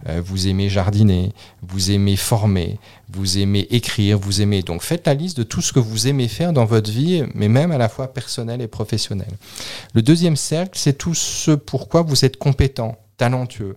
euh, 0.09 0.21
vous 0.25 0.49
aimez 0.49 0.69
jardiner, 0.69 1.33
vous 1.62 1.90
aimez 1.90 2.17
former, 2.17 2.79
vous 3.11 3.38
aimez 3.38 3.67
écrire, 3.71 4.19
vous 4.19 4.43
aimez. 4.43 4.62
Donc, 4.62 4.83
faites 4.83 5.07
la 5.07 5.14
liste 5.14 5.38
de 5.38 5.43
tout 5.43 5.62
ce 5.62 5.73
que 5.73 5.81
vous 5.81 6.09
aimez 6.09 6.29
faire 6.29 6.52
dans 6.52 6.67
votre 6.67 6.90
vie, 6.90 7.25
mais 7.35 7.49
même 7.49 7.73
à 7.73 7.79
la 7.79 7.88
fois 7.88 8.12
personnelle 8.12 8.61
et 8.61 8.69
professionnelle. 8.69 9.33
Le 9.95 10.02
deuxième 10.02 10.37
cercle, 10.37 10.79
c'est 10.79 10.99
tout 10.99 11.14
ce 11.14 11.52
pourquoi 11.52 12.02
vous 12.02 12.25
êtes 12.25 12.37
compétent, 12.37 12.99
talentueux. 13.17 13.76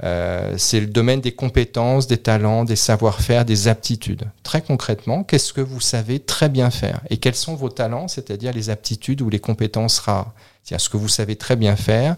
c'est 0.00 0.80
le 0.80 0.86
domaine 0.86 1.20
des 1.20 1.32
compétences, 1.32 2.06
des 2.08 2.16
talents, 2.16 2.64
des 2.64 2.76
savoir-faire, 2.76 3.44
des 3.44 3.68
aptitudes. 3.68 4.24
Très 4.42 4.62
concrètement, 4.62 5.22
qu'est-ce 5.22 5.52
que 5.52 5.60
vous 5.60 5.80
savez 5.80 6.18
très 6.18 6.48
bien 6.48 6.70
faire 6.70 7.00
Et 7.08 7.18
quels 7.18 7.36
sont 7.36 7.54
vos 7.54 7.68
talents, 7.68 8.08
c'est-à-dire 8.08 8.52
les 8.52 8.68
aptitudes 8.68 9.22
ou 9.22 9.30
les 9.30 9.38
compétences 9.38 10.00
rares? 10.00 10.32
C'est-à-dire 10.62 10.84
ce 10.84 10.88
que 10.88 10.96
vous 10.96 11.08
savez 11.08 11.36
très 11.36 11.56
bien 11.56 11.76
faire 11.76 12.16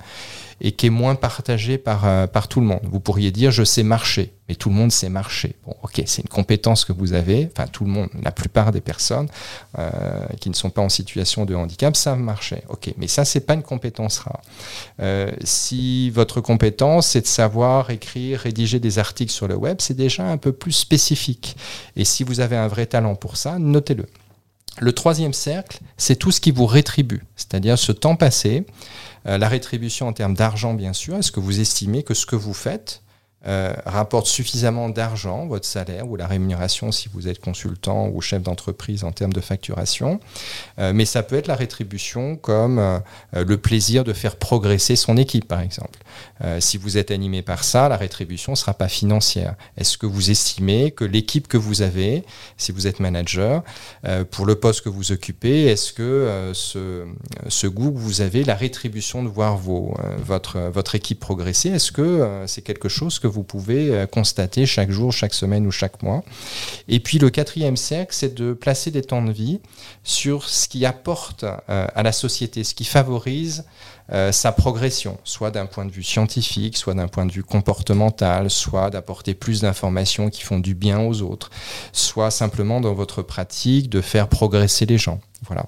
et 0.62 0.72
qui 0.72 0.86
est 0.86 0.90
moins 0.90 1.16
partagé 1.16 1.76
par, 1.76 2.06
euh, 2.06 2.26
par 2.26 2.46
tout 2.46 2.60
le 2.60 2.66
monde. 2.66 2.80
Vous 2.84 3.00
pourriez 3.00 3.32
dire 3.32 3.50
je 3.50 3.64
sais 3.64 3.82
marcher, 3.82 4.32
mais 4.48 4.54
tout 4.54 4.68
le 4.68 4.76
monde 4.76 4.92
sait 4.92 5.08
marcher. 5.08 5.56
Bon, 5.66 5.74
ok, 5.82 6.02
c'est 6.06 6.22
une 6.22 6.28
compétence 6.28 6.84
que 6.84 6.92
vous 6.92 7.12
avez, 7.12 7.50
enfin 7.52 7.66
tout 7.66 7.84
le 7.84 7.90
monde, 7.90 8.08
la 8.22 8.30
plupart 8.30 8.70
des 8.70 8.80
personnes 8.80 9.28
euh, 9.78 9.90
qui 10.40 10.48
ne 10.48 10.54
sont 10.54 10.70
pas 10.70 10.80
en 10.80 10.88
situation 10.88 11.44
de 11.44 11.56
handicap 11.56 11.96
savent 11.96 12.20
marcher. 12.20 12.62
Ok, 12.68 12.94
mais 12.96 13.08
ça, 13.08 13.24
c'est 13.24 13.40
pas 13.40 13.54
une 13.54 13.64
compétence 13.64 14.20
rare. 14.20 14.40
Euh, 15.00 15.32
si 15.42 16.10
votre 16.10 16.40
compétence, 16.40 17.08
c'est 17.08 17.22
de 17.22 17.26
savoir 17.26 17.90
écrire, 17.90 18.38
rédiger 18.38 18.78
des 18.78 19.00
articles 19.00 19.32
sur 19.32 19.48
le 19.48 19.56
web, 19.56 19.78
c'est 19.80 19.96
déjà 19.96 20.24
un 20.24 20.36
peu 20.36 20.52
plus 20.52 20.72
spécifique. 20.72 21.56
Et 21.96 22.04
si 22.04 22.22
vous 22.22 22.38
avez 22.38 22.56
un 22.56 22.68
vrai 22.68 22.86
talent 22.86 23.16
pour 23.16 23.36
ça, 23.36 23.58
notez-le. 23.58 24.06
Le 24.78 24.92
troisième 24.92 25.34
cercle, 25.34 25.80
c'est 25.98 26.16
tout 26.16 26.30
ce 26.30 26.40
qui 26.40 26.50
vous 26.50 26.66
rétribue, 26.66 27.24
c'est-à-dire 27.36 27.78
ce 27.78 27.92
temps 27.92 28.16
passé 28.16 28.64
la 29.24 29.48
rétribution 29.48 30.08
en 30.08 30.12
termes 30.12 30.34
d'argent, 30.34 30.74
bien 30.74 30.92
sûr. 30.92 31.16
Est-ce 31.16 31.32
que 31.32 31.40
vous 31.40 31.60
estimez 31.60 32.02
que 32.02 32.14
ce 32.14 32.26
que 32.26 32.36
vous 32.36 32.54
faites 32.54 33.02
euh, 33.44 33.72
rapporte 33.86 34.28
suffisamment 34.28 34.88
d'argent, 34.88 35.46
votre 35.46 35.66
salaire 35.66 36.08
ou 36.08 36.14
la 36.14 36.28
rémunération 36.28 36.92
si 36.92 37.08
vous 37.12 37.26
êtes 37.26 37.40
consultant 37.40 38.08
ou 38.08 38.20
chef 38.20 38.40
d'entreprise 38.40 39.02
en 39.02 39.10
termes 39.10 39.32
de 39.32 39.40
facturation. 39.40 40.20
Euh, 40.78 40.92
mais 40.94 41.04
ça 41.04 41.24
peut 41.24 41.34
être 41.34 41.48
la 41.48 41.56
rétribution 41.56 42.36
comme 42.36 42.78
euh, 42.78 43.00
le 43.34 43.56
plaisir 43.56 44.04
de 44.04 44.12
faire 44.12 44.36
progresser 44.36 44.94
son 44.94 45.16
équipe, 45.16 45.48
par 45.48 45.60
exemple. 45.60 45.98
si 46.60 46.76
vous 46.76 46.98
êtes 46.98 47.10
animé 47.10 47.42
par 47.42 47.64
ça, 47.64 47.88
la 47.88 47.96
rétribution 47.96 48.52
ne 48.52 48.56
sera 48.56 48.74
pas 48.74 48.88
financière. 48.88 49.54
Est-ce 49.76 49.96
que 49.96 50.06
vous 50.06 50.30
estimez 50.30 50.90
que 50.90 51.04
l'équipe 51.04 51.48
que 51.48 51.56
vous 51.56 51.82
avez, 51.82 52.24
si 52.56 52.72
vous 52.72 52.86
êtes 52.86 53.00
manager, 53.00 53.62
pour 54.30 54.44
le 54.44 54.56
poste 54.56 54.82
que 54.82 54.88
vous 54.88 55.12
occupez, 55.12 55.66
est-ce 55.66 55.92
que 55.92 56.50
ce, 56.52 57.06
ce, 57.48 57.66
goût 57.66 57.92
que 57.92 57.98
vous 57.98 58.20
avez, 58.20 58.44
la 58.44 58.56
rétribution 58.56 59.22
de 59.22 59.28
voir 59.28 59.56
vos, 59.56 59.94
votre, 60.18 60.58
votre 60.58 60.94
équipe 60.94 61.20
progresser, 61.20 61.70
est-ce 61.70 61.92
que 61.92 62.44
c'est 62.46 62.62
quelque 62.62 62.88
chose 62.88 63.18
que 63.18 63.28
vous 63.32 63.42
pouvez 63.42 63.90
euh, 63.90 64.06
constater 64.06 64.66
chaque 64.66 64.90
jour, 64.90 65.12
chaque 65.12 65.34
semaine 65.34 65.66
ou 65.66 65.70
chaque 65.70 66.02
mois. 66.02 66.22
Et 66.88 67.00
puis 67.00 67.18
le 67.18 67.30
quatrième 67.30 67.76
cercle, 67.76 68.14
c'est 68.14 68.34
de 68.34 68.52
placer 68.52 68.90
des 68.90 69.02
temps 69.02 69.22
de 69.22 69.32
vie 69.32 69.60
sur 70.04 70.48
ce 70.48 70.68
qui 70.68 70.86
apporte 70.86 71.44
euh, 71.44 71.86
à 71.94 72.02
la 72.02 72.12
société, 72.12 72.62
ce 72.62 72.74
qui 72.74 72.84
favorise 72.84 73.64
euh, 74.12 74.32
sa 74.32 74.52
progression, 74.52 75.18
soit 75.24 75.50
d'un 75.50 75.66
point 75.66 75.84
de 75.84 75.90
vue 75.90 76.02
scientifique, 76.02 76.76
soit 76.76 76.94
d'un 76.94 77.08
point 77.08 77.26
de 77.26 77.32
vue 77.32 77.42
comportemental, 77.42 78.50
soit 78.50 78.90
d'apporter 78.90 79.34
plus 79.34 79.62
d'informations 79.62 80.28
qui 80.28 80.42
font 80.42 80.58
du 80.58 80.74
bien 80.74 81.00
aux 81.00 81.22
autres, 81.22 81.50
soit 81.92 82.30
simplement 82.30 82.80
dans 82.80 82.94
votre 82.94 83.22
pratique 83.22 83.88
de 83.88 84.00
faire 84.00 84.28
progresser 84.28 84.86
les 84.86 84.98
gens. 84.98 85.20
Voilà. 85.46 85.66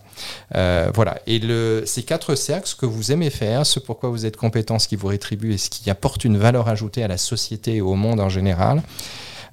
Euh, 0.54 0.90
voilà. 0.94 1.18
Et 1.26 1.40
ces 1.86 2.02
quatre 2.02 2.34
cercles, 2.34 2.68
ce 2.68 2.76
que 2.76 2.86
vous 2.86 3.12
aimez 3.12 3.30
faire, 3.30 3.66
ce 3.66 3.80
pourquoi 3.80 4.10
vous 4.10 4.26
êtes 4.26 4.36
compétent, 4.36 4.78
ce 4.78 4.88
qui 4.88 4.96
vous 4.96 5.08
rétribue 5.08 5.54
et 5.54 5.58
ce 5.58 5.70
qui 5.70 5.90
apporte 5.90 6.24
une 6.24 6.36
valeur 6.36 6.68
ajoutée 6.68 7.02
à 7.02 7.08
la 7.08 7.18
société 7.18 7.76
et 7.76 7.80
au 7.80 7.94
monde 7.94 8.20
en 8.20 8.28
général, 8.28 8.82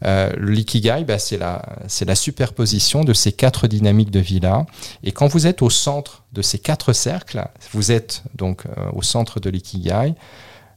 euh, 0.05 0.31
l'ikigai, 0.39 1.03
bah, 1.05 1.19
c'est 1.19 1.37
la, 1.37 1.61
la 2.05 2.15
superposition 2.15 3.03
de 3.03 3.13
ces 3.13 3.31
quatre 3.31 3.67
dynamiques 3.67 4.11
de 4.11 4.19
vie-là. 4.19 4.65
Et 5.03 5.11
quand 5.11 5.27
vous 5.27 5.47
êtes 5.47 5.61
au 5.61 5.69
centre 5.69 6.23
de 6.33 6.41
ces 6.41 6.59
quatre 6.59 6.93
cercles, 6.93 7.47
vous 7.71 7.91
êtes 7.91 8.23
donc 8.35 8.65
euh, 8.65 8.89
au 8.93 9.01
centre 9.01 9.39
de 9.39 9.49
l'ikigai, 9.49 10.15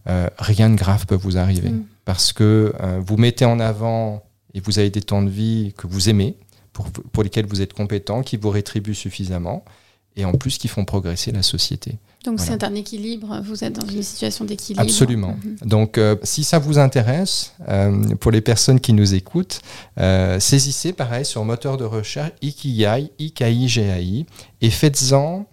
euh, 0.09 0.29
rien 0.39 0.69
de 0.69 0.77
grave 0.77 1.07
peut 1.07 1.15
vous 1.15 1.39
arriver. 1.39 1.71
Mm. 1.71 1.85
Parce 2.05 2.35
que 2.35 2.75
vous 3.01 3.17
mettez 3.17 3.47
en 3.47 3.59
avant 3.61 4.25
et 4.53 4.61
vous 4.61 4.79
avez 4.79 4.91
des 4.91 5.01
temps 5.01 5.23
de 5.23 5.31
vie 5.31 5.73
que 5.75 5.87
vous 5.87 6.11
aimez, 6.11 6.37
pour, 6.75 6.91
pour 6.91 7.23
lesquels 7.23 7.47
vous 7.47 7.63
êtes 7.63 7.73
compétent, 7.73 8.23
qui 8.23 8.37
vous 8.37 8.51
rétribuent 8.51 8.95
suffisamment 8.95 9.65
et 10.17 10.27
en 10.27 10.33
plus 10.33 10.59
qui 10.59 10.69
font 10.69 10.85
progresser 10.85 11.33
la 11.33 11.43
société. 11.43 11.97
Donc 12.25 12.41
c'est 12.41 12.65
un 12.65 12.75
équilibre, 12.75 13.43
vous 13.45 13.65
êtes 13.65 13.79
dans 13.79 13.87
une 13.87 14.03
situation 14.03 14.45
d'équilibre. 14.47 14.83
Absolument. 14.83 15.37
Mhm. 15.45 15.69
Donc 15.69 15.99
euh, 15.99 16.17
si 16.23 16.43
ça 16.43 16.59
vous 16.59 16.79
intéresse, 16.79 17.53
euh, 17.69 18.15
pour 18.17 18.31
les 18.31 18.41
personnes 18.41 18.81
qui 18.81 18.95
nous 18.95 19.15
écoutent, 19.15 19.61
euh, 20.01 20.41
saisissez 20.41 20.93
pareil 20.95 21.27
sur 21.27 21.45
moteur 21.45 21.77
de 21.77 21.85
recherche 21.85 22.33
Ikigai, 22.41 23.11
IKI, 23.19 24.27
et 24.63 24.71
faites-en 24.71 25.47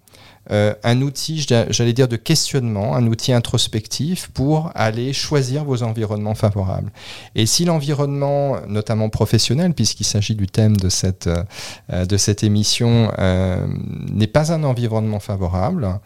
euh, 0.50 0.74
un 0.82 1.00
outil, 1.02 1.46
j'allais 1.70 1.92
dire, 1.92 2.08
de 2.08 2.16
questionnement, 2.16 2.96
un 2.96 3.06
outil 3.06 3.32
introspectif 3.32 4.28
pour 4.34 4.70
aller 4.74 5.12
choisir 5.12 5.64
vos 5.64 5.82
environnements 5.82 6.34
favorables. 6.34 6.90
Et 7.34 7.46
si 7.46 7.64
l'environnement, 7.64 8.56
notamment 8.66 9.08
professionnel, 9.08 9.72
puisqu'il 9.72 10.04
s'agit 10.04 10.34
du 10.34 10.46
thème 10.46 10.76
de 10.76 10.88
cette, 10.88 11.28
euh, 11.28 12.04
de 12.06 12.16
cette 12.16 12.42
émission, 12.42 13.12
euh, 13.18 13.66
n'est 14.10 14.26
pas 14.26 14.52
un 14.52 14.64
environnement 14.64 15.20
favorable, 15.20 16.00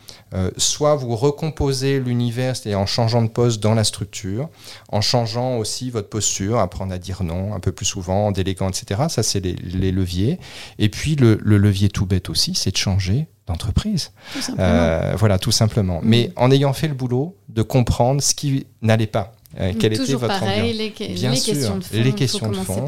soit 0.58 0.96
vous 0.96 1.16
recomposez 1.16 1.98
l'univers, 1.98 2.54
en 2.74 2.84
changeant 2.84 3.22
de 3.22 3.28
poste 3.28 3.62
dans 3.62 3.74
la 3.74 3.84
structure, 3.84 4.50
en 4.90 5.00
changeant 5.00 5.56
aussi 5.56 5.90
votre 5.90 6.10
posture, 6.10 6.58
apprendre 6.58 6.92
à 6.92 6.98
dire 6.98 7.22
non 7.22 7.54
un 7.54 7.60
peu 7.60 7.72
plus 7.72 7.86
souvent, 7.86 8.26
en 8.26 8.32
déléguant, 8.32 8.68
etc. 8.68 9.04
Ça, 9.08 9.22
c'est 9.22 9.40
les, 9.40 9.92
leviers. 9.92 10.38
Et 10.78 10.90
puis 10.90 11.16
le, 11.16 11.38
le 11.42 11.56
levier 11.56 11.88
tout 11.88 12.04
bête 12.04 12.28
aussi, 12.28 12.54
c'est 12.54 12.72
de 12.72 12.76
changer 12.76 13.28
d'entreprise. 13.46 14.12
Euh, 14.58 15.14
voilà, 15.16 15.38
tout 15.38 15.52
simplement. 15.52 16.00
Mm. 16.00 16.04
Mais 16.04 16.32
en 16.36 16.50
ayant 16.50 16.72
fait 16.72 16.88
le 16.88 16.94
boulot 16.94 17.36
de 17.48 17.62
comprendre 17.62 18.22
ce 18.22 18.34
qui 18.34 18.66
n'allait 18.82 19.06
pas. 19.06 19.32
Euh, 19.58 19.72
quelle 19.78 19.94
était 19.94 20.12
votre 20.14 20.38
pareil, 20.38 20.74
les, 20.74 20.90
Bien 21.14 21.30
les 21.30 21.40
questions 21.40 21.78
de 21.78 21.84
fond. 21.84 22.02
Les 22.02 22.12
questions 22.12 22.50
de 22.50 22.56
fond. 22.56 22.86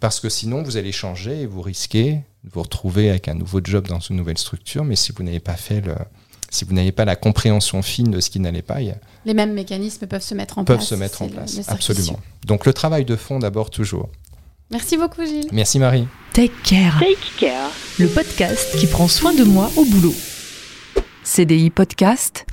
Parce 0.00 0.20
que 0.20 0.28
sinon, 0.28 0.62
vous 0.62 0.76
allez 0.76 0.92
changer 0.92 1.42
et 1.42 1.46
vous 1.46 1.62
risquez 1.62 2.20
de 2.44 2.50
vous 2.52 2.62
retrouver 2.62 3.10
avec 3.10 3.28
un 3.28 3.34
nouveau 3.34 3.60
job 3.62 3.88
dans 3.88 4.00
une 4.00 4.16
nouvelle 4.16 4.38
structure. 4.38 4.84
Mais 4.84 4.96
si 4.96 5.12
vous 5.12 5.22
n'avez 5.22 5.40
pas 5.40 5.56
fait 5.56 5.80
le, 5.80 5.94
si 6.50 6.64
vous 6.64 6.74
n'avez 6.74 6.92
pas 6.92 7.04
la 7.04 7.16
compréhension 7.16 7.80
fine 7.80 8.10
de 8.10 8.20
ce 8.20 8.28
qui 8.28 8.40
n'allait 8.40 8.60
pas, 8.60 8.80
les 9.24 9.34
mêmes 9.34 9.54
mécanismes 9.54 10.06
peuvent 10.06 10.22
se 10.22 10.34
mettre 10.34 10.58
en 10.58 10.64
peuvent 10.64 10.76
place. 10.76 10.88
Peuvent 10.88 10.98
se 10.98 11.02
mettre 11.02 11.22
en 11.22 11.28
place, 11.28 11.60
absolument. 11.68 12.18
Donc 12.44 12.66
le 12.66 12.72
travail 12.72 13.04
de 13.04 13.16
fond 13.16 13.38
d'abord 13.38 13.70
toujours. 13.70 14.10
Merci 14.70 14.96
beaucoup 14.96 15.24
Gilles. 15.24 15.48
Merci 15.52 15.78
Marie. 15.78 16.06
Take 16.32 16.52
care, 16.62 16.98
Take 17.00 17.16
care. 17.38 17.70
le 17.98 18.06
podcast 18.06 18.76
qui 18.78 18.86
prend 18.86 19.08
soin 19.08 19.34
de 19.34 19.42
moi 19.42 19.68
au 19.76 19.84
boulot. 19.84 20.14
CDI 21.24 21.70
Podcast 21.70 22.44